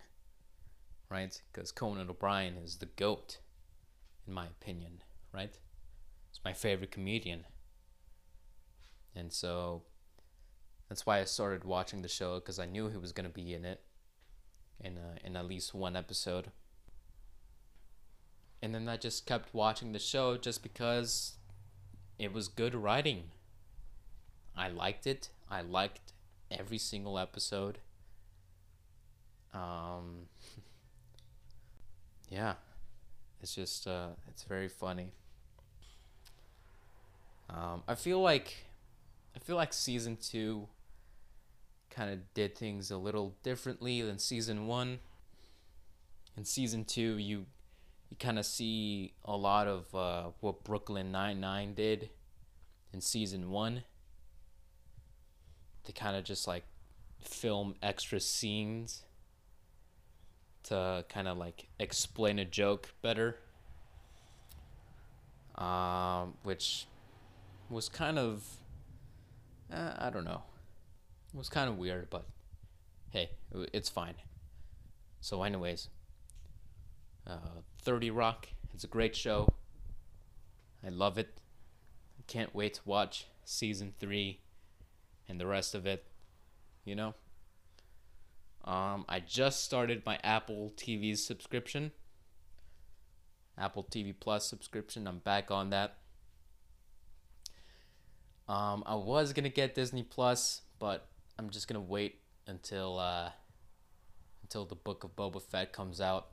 Right, 1.11 1.39
because 1.51 1.72
Conan 1.72 2.09
O'Brien 2.09 2.55
is 2.55 2.78
the 2.78 2.88
goat, 2.88 3.38
in 4.26 4.34
my 4.34 4.47
opinion. 4.47 5.03
Right 5.32 5.55
my 6.46 6.54
favorite 6.54 6.91
comedian. 6.91 7.43
And 9.16 9.34
so 9.34 9.82
that's 10.88 11.06
why 11.06 11.20
I 11.20 11.24
started 11.24 11.64
watching 11.64 12.04
the 12.04 12.08
show 12.08 12.36
because 12.36 12.60
I 12.60 12.68
knew 12.68 12.88
he 12.88 12.98
was 12.98 13.12
going 13.12 13.28
to 13.28 13.34
be 13.34 13.54
in 13.54 13.66
it 13.66 13.82
in 14.80 14.98
uh, 14.98 15.18
in 15.24 15.36
at 15.36 15.48
least 15.48 15.74
one 15.74 15.96
episode. 15.96 16.52
And 18.62 18.74
then 18.74 18.88
I 18.88 18.98
just 18.98 19.26
kept 19.26 19.54
watching 19.54 19.91
the 19.91 20.00
show 20.00 20.38
just 20.38 20.62
because 20.62 21.34
it 22.20 22.32
was 22.32 22.48
good 22.48 22.76
writing. 22.76 23.32
I 24.56 24.70
liked 24.70 25.08
it. 25.08 25.30
I 25.50 25.62
liked 25.62 26.14
every 26.52 26.78
single 26.78 27.18
episode. 27.18 27.80
Um 29.54 30.28
yeah. 32.30 32.56
It's 33.41 33.56
just 33.56 33.88
uh 33.88 34.10
it's 34.28 34.43
very 34.43 34.68
funny. 34.68 35.14
Um, 37.50 37.84
I 37.88 37.96
feel 37.96 38.22
like 38.22 38.66
I 39.36 39.39
feel 39.39 39.56
like 39.56 39.74
season 39.74 40.18
two 40.18 40.68
kind 41.89 42.12
of 42.12 42.34
did 42.34 42.58
things 42.58 42.91
a 42.91 42.98
little 42.98 43.36
differently 43.43 44.02
than 44.02 44.20
season 44.20 44.68
one. 44.68 45.00
In 46.36 46.43
season 46.43 46.86
two, 46.86 47.18
you 47.18 47.46
you 48.10 48.18
kind 48.20 48.38
of 48.38 48.46
see 48.46 49.14
a 49.24 49.36
lot 49.36 49.68
of 49.68 49.93
uh, 49.96 50.30
what 50.41 50.64
Brooklyn 50.64 51.12
Nine 51.12 51.39
Nine 51.39 51.74
did 51.74 52.10
in 52.93 53.02
season 53.02 53.50
one. 53.52 53.84
they 55.86 55.93
kind 55.93 56.16
of 56.16 56.24
just 56.24 56.48
like 56.48 56.64
film 57.22 57.76
extra 57.82 58.20
scenes 58.20 59.04
to 60.64 61.06
kind 61.10 61.28
of 61.28 61.38
like 61.38 61.68
explain 61.80 62.39
a 62.39 62.46
joke 62.46 62.93
better. 63.02 63.38
Um, 65.56 66.34
which 66.43 66.86
was 67.70 67.89
kind 67.89 68.20
of, 68.20 68.43
uh, 69.72 69.93
I 69.97 70.09
don't 70.09 70.26
know, 70.26 70.43
it 71.34 71.38
was 71.38 71.49
kind 71.49 71.70
of 71.70 71.78
weird, 71.78 72.09
but 72.09 72.26
hey, 73.09 73.32
it's 73.74 73.89
fine. 73.89 74.16
So, 75.22 75.43
anyways, 75.43 75.89
uh, 77.26 77.61
30 77.82 78.11
Rock, 78.11 78.47
it's 78.74 78.84
a 78.84 78.88
great 78.88 79.16
show. 79.16 79.53
I 80.86 80.89
love 80.89 81.18
it. 81.18 81.39
I 82.20 82.24
can't 82.28 82.53
wait 82.53 82.76
to 82.76 82.82
watch 82.86 83.26
season 83.43 83.93
three 83.99 84.41
and 85.28 85.39
the 85.39 85.47
rest 85.47 85.74
of 85.74 85.88
it, 85.88 86.05
you 86.84 86.95
know? 86.95 87.16
Um, 88.63 89.05
I 89.07 89.20
just 89.20 89.63
started 89.63 90.03
my 90.05 90.20
Apple 90.24 90.74
TV 90.76 91.18
subscription. 91.18 91.91
Apple 93.57 93.84
TV 93.84 94.13
Plus 94.20 94.47
subscription. 94.47 95.07
I'm 95.07 95.20
back 95.20 95.51
on 95.51 95.70
that. 95.70 95.97
Um, 98.48 98.84
I 98.86 98.96
was 98.96 99.34
gonna 99.34 99.50
get 99.50 99.76
Disney 99.76 100.04
Plus, 100.04 100.62
but 100.80 101.08
I'm 101.38 101.50
just 101.50 101.68
gonna 101.68 101.82
wait 101.82 102.20
until 102.48 103.00
uh, 103.00 103.32
until 104.43 104.66
the 104.66 104.76
Book 104.76 105.04
of 105.04 105.16
Boba 105.16 105.41
Fett 105.41 105.74
comes 105.74 106.00
out, 106.00 106.28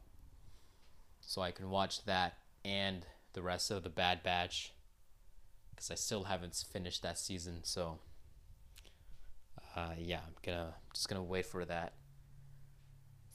so 1.21 1.43
I 1.43 1.51
can 1.51 1.71
watch 1.71 2.05
that 2.05 2.35
and 2.65 3.07
the 3.33 3.43
rest 3.43 3.71
of 3.71 3.83
the 3.83 3.89
Bad 3.89 4.23
Batch, 4.23 4.73
because 5.71 5.91
I 5.91 5.95
still 5.95 6.25
haven't 6.25 6.55
finished 6.71 7.03
that 7.03 7.19
season. 7.19 7.61
So, 7.63 7.99
uh, 9.75 9.95
yeah, 9.99 10.21
I'm 10.27 10.35
gonna 10.45 10.75
just 10.93 11.09
gonna 11.09 11.23
wait 11.23 11.47
for 11.47 11.65
that 11.65 11.95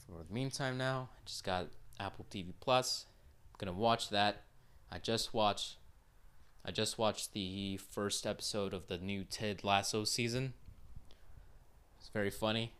for 0.08 0.24
the 0.26 0.32
meantime 0.32 0.78
now, 0.78 1.10
I 1.16 1.20
just 1.26 1.44
got 1.44 1.66
Apple 2.00 2.26
TV 2.30 2.52
Plus. 2.60 3.06
I'm 3.52 3.58
gonna 3.58 3.78
watch 3.78 4.08
that. 4.10 4.44
I 4.90 4.98
just 4.98 5.34
watched 5.34 5.76
I 6.64 6.70
just 6.70 6.98
watched 6.98 7.32
the 7.32 7.78
first 7.78 8.26
episode 8.26 8.74
of 8.74 8.88
the 8.88 8.98
new 8.98 9.24
Ted 9.24 9.64
Lasso 9.64 10.04
season. 10.04 10.54
It's 11.98 12.08
very 12.08 12.30
funny. 12.30 12.72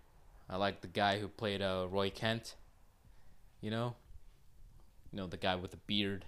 I 0.49 0.57
like 0.57 0.81
the 0.81 0.89
guy 0.89 1.19
who 1.19 1.29
played 1.29 1.63
uh, 1.63 1.87
Roy 1.91 2.11
Kent. 2.11 2.55
You 3.61 3.71
know, 3.71 3.97
you 5.13 5.17
know 5.17 5.27
the 5.27 5.37
guy 5.37 5.57
with 5.57 5.71
the 5.73 5.79
beard. 5.79 6.25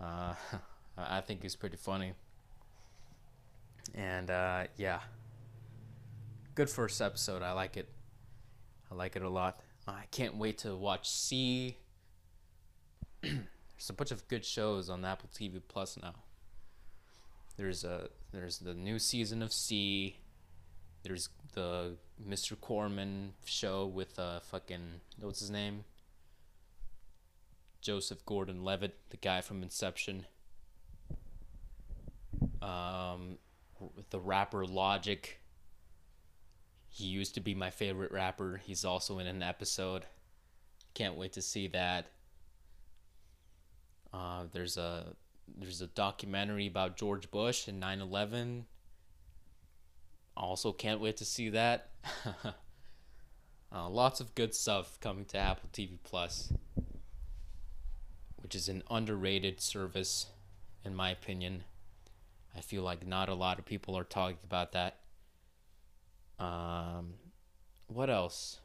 Uh, 0.00 0.34
I 0.98 1.20
think 1.20 1.42
he's 1.42 1.56
pretty 1.56 1.76
funny. 1.76 2.12
And 3.94 4.30
uh, 4.30 4.64
yeah, 4.76 5.00
good 6.54 6.68
first 6.68 7.00
episode. 7.00 7.42
I 7.42 7.52
like 7.52 7.76
it. 7.76 7.88
I 8.90 8.94
like 8.94 9.16
it 9.16 9.22
a 9.22 9.28
lot. 9.28 9.60
I 9.86 10.04
can't 10.10 10.36
wait 10.36 10.58
to 10.58 10.74
watch 10.74 11.08
See. 11.08 11.78
There's 13.78 13.90
a 13.90 13.92
bunch 13.92 14.10
of 14.10 14.26
good 14.26 14.44
shows 14.44 14.90
on 14.90 15.04
Apple 15.04 15.30
TV 15.32 15.62
Plus 15.66 15.96
now. 16.02 16.14
There's 17.56 17.84
a 17.84 18.08
there's 18.32 18.58
the 18.58 18.74
new 18.74 18.98
season 18.98 19.40
of 19.40 19.52
See. 19.52 20.18
There's 21.04 21.28
the 21.54 21.96
Mr. 22.22 22.60
Corman 22.60 23.34
show 23.44 23.86
with 23.86 24.18
uh 24.18 24.40
fucking 24.40 25.00
what's 25.20 25.40
his 25.40 25.50
name? 25.50 25.84
Joseph 27.80 28.26
Gordon-Levitt, 28.26 28.96
the 29.10 29.16
guy 29.16 29.40
from 29.40 29.62
Inception. 29.62 30.26
Um, 32.60 33.38
the 34.10 34.18
rapper 34.18 34.66
Logic 34.66 35.38
he 36.88 37.04
used 37.04 37.34
to 37.34 37.40
be 37.40 37.54
my 37.54 37.70
favorite 37.70 38.10
rapper. 38.10 38.60
He's 38.64 38.84
also 38.84 39.18
in 39.18 39.26
an 39.26 39.42
episode. 39.42 40.04
Can't 40.94 41.14
wait 41.14 41.32
to 41.34 41.42
see 41.42 41.68
that. 41.68 42.06
Uh, 44.12 44.44
there's 44.52 44.76
a 44.76 45.14
there's 45.56 45.80
a 45.80 45.86
documentary 45.86 46.66
about 46.66 46.96
George 46.96 47.30
Bush 47.30 47.68
and 47.68 47.82
9/11. 47.82 48.64
Also, 50.36 50.72
can't 50.72 51.00
wait 51.00 51.16
to 51.16 51.24
see 51.24 51.48
that. 51.50 51.90
uh, 53.72 53.88
lots 53.88 54.20
of 54.20 54.34
good 54.34 54.54
stuff 54.54 54.98
coming 55.00 55.24
to 55.26 55.38
Apple 55.38 55.68
TV 55.72 55.98
Plus, 56.04 56.52
which 58.36 58.54
is 58.54 58.68
an 58.68 58.82
underrated 58.90 59.60
service, 59.60 60.26
in 60.84 60.94
my 60.94 61.10
opinion. 61.10 61.64
I 62.56 62.60
feel 62.60 62.82
like 62.82 63.06
not 63.06 63.28
a 63.28 63.34
lot 63.34 63.58
of 63.58 63.64
people 63.64 63.96
are 63.96 64.04
talking 64.04 64.38
about 64.44 64.72
that. 64.72 65.00
Um, 66.38 67.14
what 67.88 68.10
else? 68.10 68.60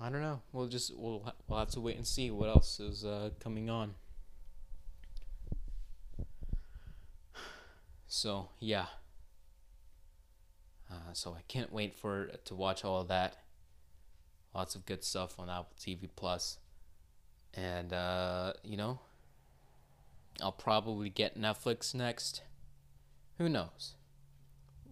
I 0.00 0.10
don't 0.10 0.22
know. 0.22 0.42
We'll 0.52 0.68
just 0.68 0.96
we'll 0.96 1.32
we'll 1.46 1.58
have 1.58 1.70
to 1.70 1.80
wait 1.80 1.96
and 1.96 2.06
see 2.06 2.30
what 2.30 2.48
else 2.48 2.78
is 2.80 3.04
uh, 3.04 3.30
coming 3.40 3.68
on. 3.68 3.94
So 8.06 8.50
yeah. 8.60 8.86
Uh, 10.90 11.12
so 11.12 11.32
I 11.32 11.42
can't 11.48 11.72
wait 11.72 11.94
for 11.94 12.30
to 12.44 12.54
watch 12.54 12.84
all 12.84 13.00
of 13.00 13.08
that. 13.08 13.36
Lots 14.54 14.74
of 14.74 14.86
good 14.86 15.04
stuff 15.04 15.38
on 15.38 15.50
Apple 15.50 15.76
TV 15.78 16.08
Plus, 16.16 16.58
and 17.52 17.92
uh, 17.92 18.54
you 18.64 18.76
know, 18.76 19.00
I'll 20.40 20.52
probably 20.52 21.10
get 21.10 21.38
Netflix 21.38 21.94
next. 21.94 22.42
Who 23.36 23.48
knows? 23.48 23.94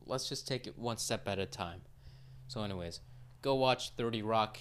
let's 0.07 0.29
just 0.29 0.47
take 0.47 0.67
it 0.67 0.79
one 0.79 0.97
step 0.97 1.29
at 1.29 1.39
a 1.39 1.47
time. 1.47 1.83
So, 2.49 2.63
anyways, 2.63 3.01
go 3.43 3.55
watch 3.57 3.91
30 3.91 4.23
Rock. 4.23 4.59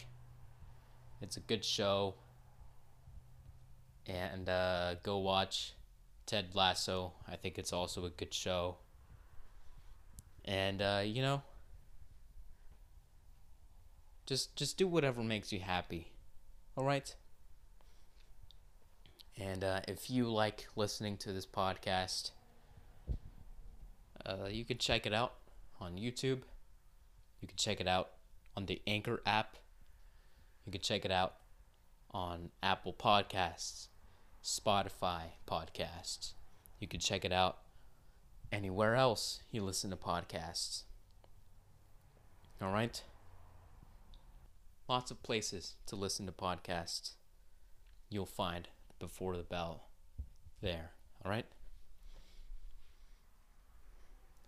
It's 1.22 1.38
a 1.38 1.42
good 1.42 1.64
show. 1.64 2.16
And 4.08 4.48
uh, 4.48 4.96
go 5.02 5.18
watch 5.18 5.74
Ted 6.26 6.50
Lasso. 6.54 7.14
I 7.28 7.36
think 7.36 7.58
it's 7.58 7.74
also 7.74 8.06
a 8.06 8.10
good 8.10 8.34
show. 8.34 8.78
And 10.44 10.82
uh, 10.82 11.02
you 11.04 11.22
know, 11.22 11.42
just 14.26 14.56
just 14.56 14.78
do 14.78 14.88
whatever 14.88 15.24
makes 15.24 15.52
you 15.52 15.60
happy. 15.60 16.12
All 16.78 16.86
right. 16.86 17.16
And 19.38 19.64
uh, 19.64 19.82
if 19.88 20.10
you 20.10 20.32
like 20.32 20.68
listening 20.76 21.18
to 21.18 21.34
this 21.34 21.46
podcast, 21.46 22.32
uh, 24.26 24.48
you 24.50 24.64
can 24.64 24.78
check 24.78 25.06
it 25.06 25.14
out 25.14 25.34
on 25.80 25.96
YouTube. 25.96 26.42
You 27.42 27.48
can 27.48 27.58
check 27.58 27.82
it 27.82 27.88
out 27.88 28.12
on 28.56 28.66
the 28.66 28.82
Anchor 28.88 29.22
app. 29.26 29.58
You 30.66 30.72
can 30.72 30.82
check 30.82 31.06
it 31.06 31.12
out 31.12 31.36
on 32.12 32.50
Apple 32.64 32.94
Podcasts, 32.94 33.88
Spotify 34.44 35.22
Podcasts. 35.48 36.34
You 36.80 36.88
can 36.88 37.00
check 37.00 37.24
it 37.24 37.32
out 37.32 37.60
anywhere 38.52 38.96
else 38.96 39.42
you 39.52 39.64
listen 39.64 39.90
to 39.92 39.96
podcasts. 39.96 40.84
All 42.62 42.72
right? 42.72 43.02
Lots 44.88 45.12
of 45.12 45.22
places 45.24 45.76
to 45.88 45.96
listen 45.96 46.26
to 46.26 46.32
podcasts. 46.32 47.14
You'll 48.10 48.26
find 48.26 48.68
before 49.00 49.36
the 49.36 49.44
bell 49.44 49.90
there. 50.62 50.92
All 51.24 51.32
right? 51.32 51.46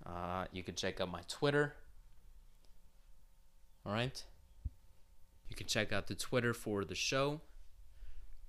Uh, 0.05 0.45
you 0.51 0.63
can 0.63 0.75
check 0.75 1.01
out 1.01 1.11
my 1.11 1.21
Twitter. 1.27 1.73
All 3.85 3.91
right. 3.91 4.23
Can 5.57 5.65
check 5.65 5.91
out 5.91 6.05
the 6.05 6.13
Twitter 6.13 6.53
for 6.53 6.85
the 6.85 6.93
show, 6.93 7.41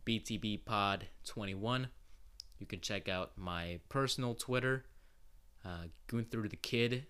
BTB 0.06 0.66
Pod 0.66 1.06
21. 1.24 1.88
You 2.58 2.66
can 2.66 2.80
check 2.80 3.08
out 3.08 3.32
my 3.34 3.80
personal 3.88 4.34
Twitter, 4.34 4.84
uh, 5.64 5.84
Gunther 6.06 6.46
the 6.48 6.56
Kid, 6.56 7.06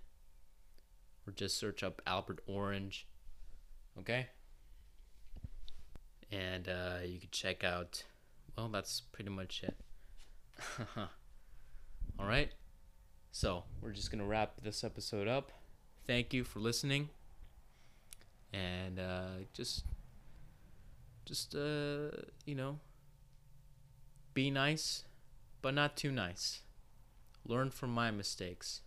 or 1.26 1.32
just 1.32 1.58
search 1.58 1.82
up 1.82 2.00
Albert 2.06 2.40
Orange. 2.46 3.08
Okay. 3.98 4.28
And 6.30 6.68
uh, 6.68 6.98
you 7.04 7.18
can 7.18 7.30
check 7.32 7.64
out, 7.64 8.04
well, 8.56 8.68
that's 8.68 9.00
pretty 9.00 9.30
much 9.30 9.64
it. 9.64 9.76
All 10.96 12.26
right. 12.26 12.52
So 13.32 13.64
we're 13.80 13.90
just 13.90 14.12
gonna 14.12 14.26
wrap 14.26 14.60
this 14.62 14.84
episode 14.84 15.26
up. 15.26 15.50
Thank 16.06 16.32
you 16.32 16.44
for 16.44 16.60
listening, 16.60 17.10
and 18.52 18.98
uh, 18.98 19.44
just, 19.52 19.84
just 21.24 21.54
uh, 21.54 22.10
you 22.46 22.54
know, 22.54 22.78
be 24.34 24.50
nice, 24.50 25.04
but 25.62 25.74
not 25.74 25.96
too 25.96 26.10
nice. 26.10 26.60
Learn 27.46 27.70
from 27.70 27.90
my 27.90 28.10
mistakes. 28.10 28.82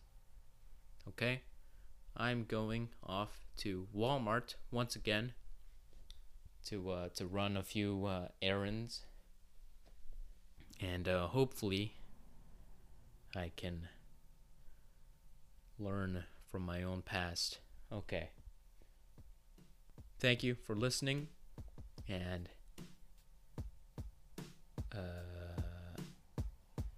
Okay, 1.07 1.41
I'm 2.15 2.45
going 2.45 2.89
off 3.03 3.45
to 3.57 3.87
Walmart 3.95 4.55
once 4.71 4.95
again 4.95 5.33
to 6.65 6.91
uh, 6.91 7.09
to 7.15 7.25
run 7.25 7.57
a 7.57 7.63
few 7.63 8.05
uh, 8.05 8.27
errands, 8.41 9.05
and 10.79 11.07
uh, 11.07 11.27
hopefully 11.27 11.95
I 13.35 13.51
can 13.55 13.87
learn 15.79 16.25
from 16.51 16.63
my 16.63 16.83
own 16.83 17.01
past. 17.01 17.59
Okay. 17.91 18.29
Thank 20.21 20.43
you 20.43 20.53
for 20.53 20.75
listening, 20.75 21.29
and 22.07 22.47
uh, 24.93 25.97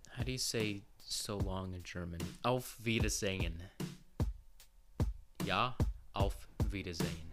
how 0.09 0.23
do 0.23 0.31
you 0.33 0.37
say 0.37 0.81
so 0.99 1.37
long 1.37 1.73
in 1.73 1.83
German? 1.83 2.19
Auf 2.43 2.77
Wiedersehen. 2.83 3.61
Ja, 5.45 5.77
auf 6.13 6.35
Wiedersehen. 6.69 7.32